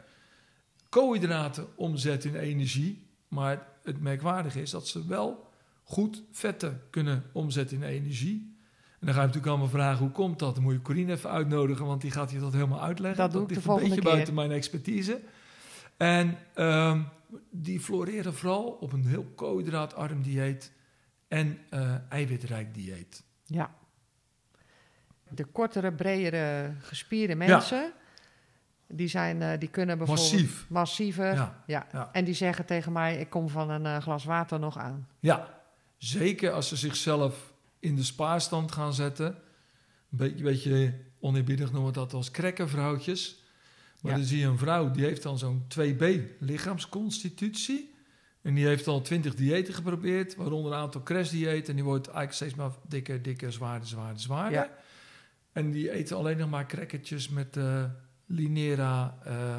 [0.89, 3.07] koolhydraten omzetten in energie.
[3.27, 5.49] Maar het merkwaardige is dat ze wel
[5.83, 8.55] goed vetten kunnen omzetten in energie.
[8.99, 10.55] En dan ga je natuurlijk allemaal vragen, hoe komt dat?
[10.55, 13.19] Dan moet je Corine even uitnodigen, want die gaat je dat helemaal uitleggen.
[13.23, 14.03] Dat doe ik de ligt een beetje keer.
[14.03, 15.21] buiten mijn expertise.
[15.97, 17.01] En ehm,
[17.49, 20.71] die floreren vooral op een heel koolhydraatarm dieet
[21.31, 23.23] en eh, eiwitrijk dieet.
[23.45, 23.75] Ja.
[25.29, 27.91] De kortere, bredere, gespierde mensen,
[28.87, 30.31] die, zijn, eh, die kunnen bijvoorbeeld...
[30.31, 30.65] Massief.
[30.69, 31.33] Massiever.
[31.33, 31.63] Ja.
[31.65, 32.09] Ja, ja.
[32.11, 35.07] En die zeggen tegen mij, ik kom van een eh, glas water nog aan.
[35.19, 35.59] ja,
[35.97, 39.27] zeker als ze zichzelf in de spaarstand gaan zetten.
[39.27, 43.43] Een beetje, beetje oneerbiedig noemen we dat als krekkenvrouwtjes.
[44.01, 44.17] Maar Ja.
[44.17, 46.03] dan zie je een vrouw, die heeft dan zo'n 2B
[46.39, 47.90] lichaamsconstitutie.
[48.41, 51.67] En die heeft al 20 diëten geprobeerd, waaronder een aantal crashdiëten.
[51.69, 54.51] En die wordt eigenlijk steeds maar dikker, dikker, zwaarder, zwaarder, zwaarder.
[54.59, 54.69] Ja.
[55.51, 57.83] En die eten alleen nog maar crackertjes met eh
[58.25, 59.57] Linera eh,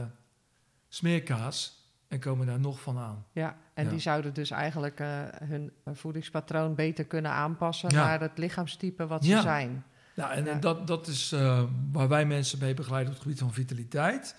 [0.89, 1.80] smeerkaas.
[2.09, 3.24] En komen daar nog van aan.
[3.33, 3.91] Ja, en Ja.
[3.91, 8.05] die zouden dus eigenlijk eh, hun voedingspatroon beter kunnen aanpassen Ja.
[8.05, 9.37] naar het lichaamstype wat Ja.
[9.37, 9.85] ze zijn.
[10.14, 10.55] Nou, en Ja.
[10.55, 11.30] dat, dat is
[11.93, 14.37] waar wij mensen mee begeleiden op het gebied van vitaliteit.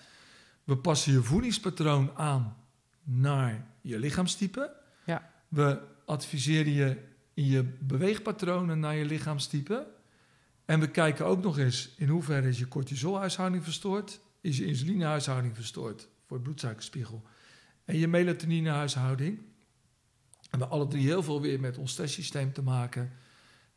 [0.64, 2.56] We passen je voedingspatroon aan
[3.04, 4.76] naar je lichaamstype.
[5.06, 5.32] Ja.
[5.48, 6.98] We adviseren je
[7.34, 9.86] in je beweegpatronen naar je lichaamstype.
[10.64, 15.54] En we kijken ook nog eens in hoeverre is je cortisolhuishouding verstoord, is je insulinehuishouding
[15.54, 17.22] verstoord voor het bloedsuikerspiegel
[17.84, 19.38] en je melatoninehuishouding.
[19.38, 19.44] En
[20.40, 23.12] we hebben alle drie heel veel weer met ons stresssysteem te maken.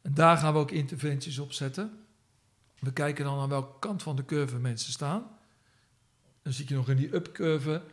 [0.02, 2.06] En daar gaan we ook interventies op zetten.
[2.80, 5.28] We kijken dan aan welke kant van de curve mensen staan.
[6.42, 7.84] Dan zit je nog in die up-curve.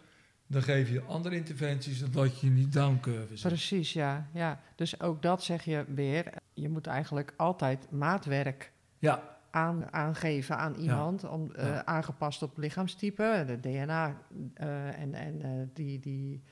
[0.46, 3.48] Dan geef je andere interventies dan dat je die down-curve zit.
[3.48, 4.60] Precies, ja, ja.
[4.76, 6.32] Dus ook dat zeg je weer.
[6.54, 11.84] Je moet eigenlijk altijd maatwerk Ja, aan, aangeven aan iemand, om, eh, Ja.
[11.84, 14.16] aangepast op lichaamstype, de DNA
[14.54, 16.42] eh, en, en eh, die, die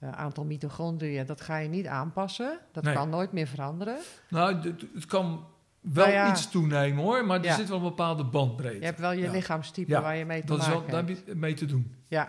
[0.00, 2.58] aantal mitochondriën, dat ga je niet aanpassen.
[2.72, 2.94] Dat Nee.
[2.94, 3.96] kan nooit meer veranderen.
[4.28, 5.44] nou, het, kan
[5.80, 6.30] wel Nou ja.
[6.30, 7.54] iets toenemen hoor, maar er Ja.
[7.54, 8.78] zit wel een bepaalde bandbreedte.
[8.78, 9.30] Je hebt wel je Ja.
[9.30, 11.94] lichaamstype waar je mee te dat is wel, maken daar heb je mee te doen.
[12.08, 12.28] Ja.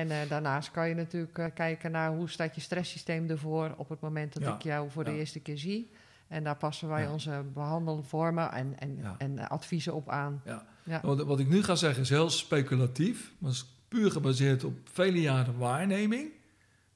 [0.00, 3.88] En eh, daarnaast kan je natuurlijk eh, kijken naar hoe staat je stresssysteem ervoor op
[3.88, 4.54] het moment dat Ja.
[4.54, 5.90] ik jou voor de eerste keer zie.
[6.28, 7.12] En daar passen wij Ja.
[7.12, 10.42] onze behandelvormen en, en, en adviezen op aan.
[10.44, 10.66] Ja.
[10.84, 11.00] Ja.
[11.02, 13.32] Wat, wat ik nu ga zeggen is heel speculatief.
[13.38, 16.30] Maar is puur gebaseerd op vele jaren waarneming.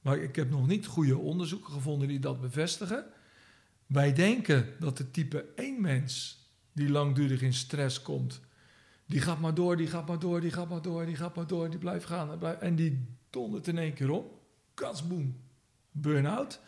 [0.01, 3.05] Maar ik heb nog niet goede onderzoeken gevonden die dat bevestigen.
[3.87, 6.43] Wij denken dat de type 1 mens
[6.73, 8.41] die langdurig in stress komt,
[9.07, 11.47] die gaat maar door, die gaat maar door, die gaat maar door, die gaat maar
[11.47, 12.31] door, die blijft gaan.
[12.31, 14.25] En, blijft, en die dondert in één keer om.
[14.75, 15.37] Katsboom.
[15.91, 16.61] Burn-out.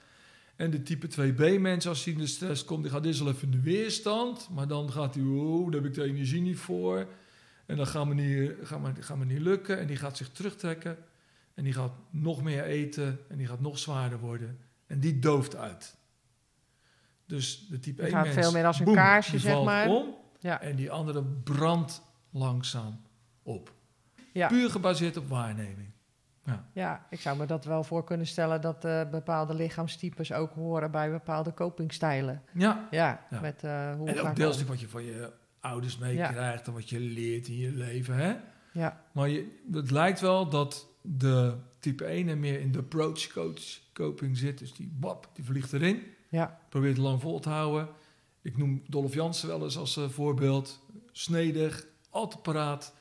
[0.57, 3.33] En de type 2b mens, als hij in de stress komt, die gaat eerst wel
[3.33, 4.49] even in de weerstand.
[4.51, 7.07] Maar dan gaat hij, oh, daar heb ik de energie niet voor.
[7.67, 9.79] En dat gaat me niet, gaat me, gaat me niet lukken.
[9.79, 10.99] En die gaat zich terugtrekken.
[11.55, 13.19] En die gaat nog meer eten.
[13.29, 14.59] En die gaat nog zwaarder worden.
[14.87, 15.97] En die dooft uit.
[17.27, 19.89] Dus de type Die 1 gaat mens, veel meer als een boem, kaarsje, zeg maar.
[19.89, 20.15] om.
[20.41, 20.61] Ja.
[20.61, 22.03] En die andere brandt
[22.37, 23.01] langzaam
[23.43, 23.73] op.
[24.33, 24.47] Ja.
[24.49, 25.95] Puur gebaseerd op waarneming.
[26.73, 30.91] Ja, ik zou me dat wel voor kunnen stellen dat eh, bepaalde lichaamstypes ook horen
[30.91, 32.43] bij bepaalde copingstijlen.
[32.55, 33.41] Ja, Ja, Ja.
[33.41, 37.01] met eh, hoe en ook deels wat je van je ouders meekrijgt en wat je
[37.01, 38.15] leert in je leven.
[38.17, 38.35] Hè?
[38.73, 43.27] Ja, Maar je, het lijkt wel dat de type 1 er meer in de approach
[43.33, 44.59] coach coping zit.
[44.59, 46.03] Dus die bap, die vliegt erin.
[46.31, 47.89] ja, Probeert het lang vol te houden.
[48.43, 50.81] Ik noem Dolph Jansen wel eens als eh, voorbeeld.
[51.13, 51.87] Snedig,
[52.17, 52.95] altijd paraat.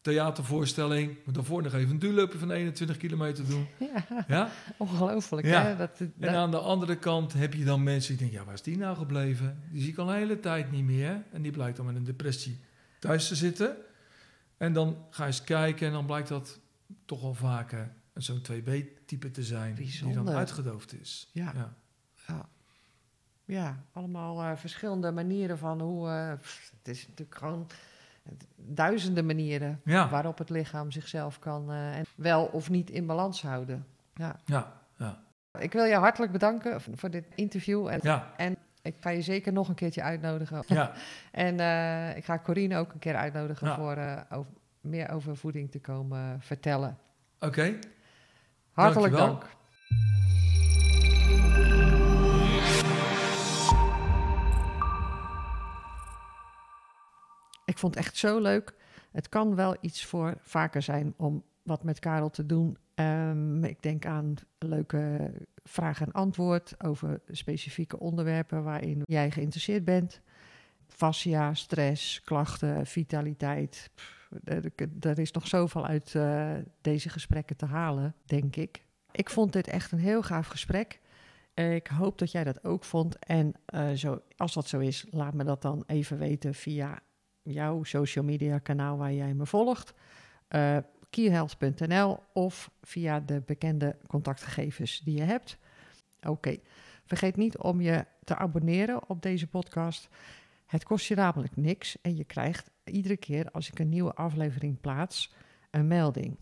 [0.00, 1.16] theatervoorstelling.
[1.24, 3.66] Moet daarvoor nog even een duurloopje van 21 kilometer doen.
[3.78, 4.50] Ja, Ja?
[4.76, 5.62] ongelooflijk Ja.
[5.62, 5.76] hè?
[5.76, 8.54] Dat, dat, En aan de andere kant heb je dan mensen die denken, ja, waar
[8.54, 9.62] is die nou gebleven?
[9.70, 11.22] Die zie ik al een hele tijd niet meer.
[11.32, 12.60] En die blijkt dan met een depressie
[12.98, 13.76] thuis te zitten.
[14.56, 16.60] En dan ga je eens kijken en dan blijkt dat
[17.04, 19.74] toch wel vaker zo'n 2B-type te zijn.
[19.74, 21.28] Die dan uitgedoofd is.
[21.32, 21.52] Ja.
[21.54, 21.74] ja.
[22.26, 22.48] ja.
[23.44, 26.08] ja, allemaal eh, verschillende manieren van hoe...
[26.08, 27.66] eh, pff, het is natuurlijk gewoon
[28.56, 30.08] duizenden manieren Ja.
[30.08, 33.86] waarop het lichaam zichzelf kan eh, en wel of niet in balans houden.
[34.14, 34.36] Ja.
[34.44, 35.22] Ja, ja,
[35.58, 37.86] Ik wil je hartelijk bedanken voor dit interview.
[37.88, 40.62] En, ja, en ik ga je zeker nog een keertje uitnodigen.
[40.66, 40.92] ja.
[41.32, 43.74] En eh, ik ga Corine ook een keer uitnodigen Ja.
[43.76, 46.98] voor eh, over, meer over voeding te komen vertellen.
[47.40, 47.78] Oké.
[48.72, 49.26] Hartelijk Dankjewel.
[49.40, 49.52] dank.
[57.74, 58.74] Ik vond het echt zo leuk.
[59.12, 62.76] Het kan wel iets voor vaker zijn om wat met Karel te doen.
[62.94, 65.32] Ehm, ik denk aan leuke
[65.64, 70.20] vraag en antwoord over specifieke onderwerpen waarin jij geïnteresseerd bent.
[70.88, 73.90] Fascia, stress, klachten, vitaliteit.
[74.44, 78.84] Er, er is nog zoveel uit eh, deze gesprekken te halen, denk ik.
[79.12, 81.00] Ik vond dit echt een heel gaaf gesprek.
[81.54, 83.18] Ik hoop dat jij dat ook vond.
[83.18, 87.02] En eh, zo, als dat zo is, laat me dat dan even weten via
[87.44, 89.94] jouw social media kanaal waar jij me volgt.
[91.10, 95.58] keyhealth.nl of via de bekende contactgegevens die je hebt.
[96.22, 96.56] Oké,
[97.04, 100.08] vergeet niet om je te abonneren op deze podcast.
[100.66, 104.80] Het kost je namelijk niks en je krijgt iedere keer als ik een nieuwe aflevering
[104.80, 105.34] plaats
[105.70, 106.36] een melding.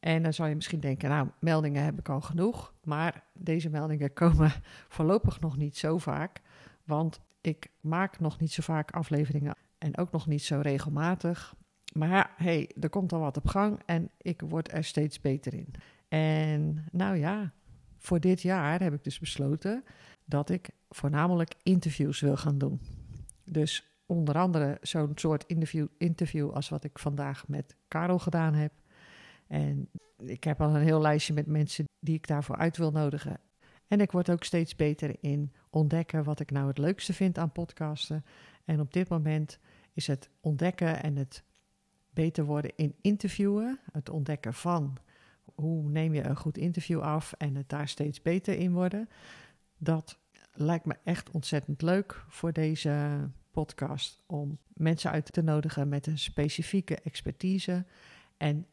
[0.00, 2.74] En dan zou je misschien denken, nou, meldingen heb ik al genoeg.
[2.84, 4.52] Maar deze meldingen komen
[4.88, 6.40] voorlopig nog niet zo vaak.
[6.84, 11.54] Want ik maak nog niet zo vaak afleveringen en ook nog niet zo regelmatig.
[11.92, 15.74] Maar hey, er komt al wat op gang en ik word er steeds beter in.
[16.08, 17.52] En nou ja,
[17.98, 19.84] voor dit jaar heb ik dus besloten
[20.24, 22.80] dat ik voornamelijk interviews wil gaan doen.
[23.44, 28.72] Dus onder andere zo'n soort interview, interview als wat ik vandaag met Karel gedaan heb.
[29.46, 33.40] En ik heb al een heel lijstje met mensen die ik daarvoor uit wil nodigen.
[33.88, 37.52] En ik word ook steeds beter in ontdekken wat ik nou het leukste vind aan
[37.52, 38.24] podcasten.
[38.64, 39.58] En op dit moment
[39.92, 41.44] is het ontdekken en het
[42.10, 43.78] beter worden in interviewen.
[43.92, 44.96] Het ontdekken van
[45.54, 49.08] hoe neem je een goed interview af en het daar steeds beter in worden.
[49.78, 50.18] Dat
[50.52, 54.22] lijkt me echt ontzettend leuk voor deze podcast.
[54.26, 57.84] Om mensen uit te nodigen met een specifieke expertise.
[58.36, 58.66] En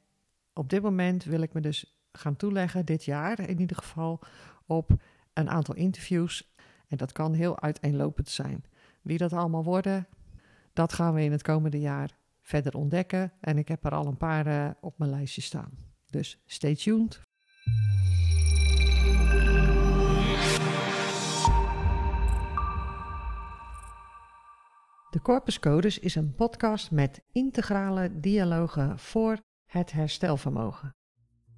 [0.53, 4.19] op dit moment wil ik me dus gaan toeleggen, dit jaar in ieder geval,
[4.65, 4.91] op
[5.33, 6.55] een aantal interviews.
[6.87, 8.63] En dat kan heel uiteenlopend zijn.
[9.01, 10.07] Wie dat allemaal worden,
[10.77, 13.33] dat gaan we in het komende jaar verder ontdekken.
[13.39, 15.71] En ik heb er al een paar eh, op mijn lijstje staan.
[16.09, 17.21] Dus stay tuned.
[25.09, 30.96] De Corpus Codes is een podcast met integrale dialogen voor het herstelvermogen.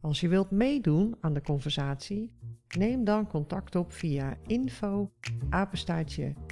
[0.02, 2.32] Als je wilt meedoen aan de conversatie,
[2.78, 5.12] neem dan contact op via info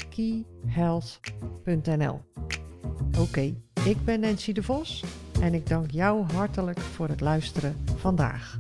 [0.10, 2.22] keyhealth.nl.
[3.20, 5.04] Oké, ik ben Nancy de Vos
[5.42, 8.60] en ik dank jou hartelijk voor het luisteren vandaag.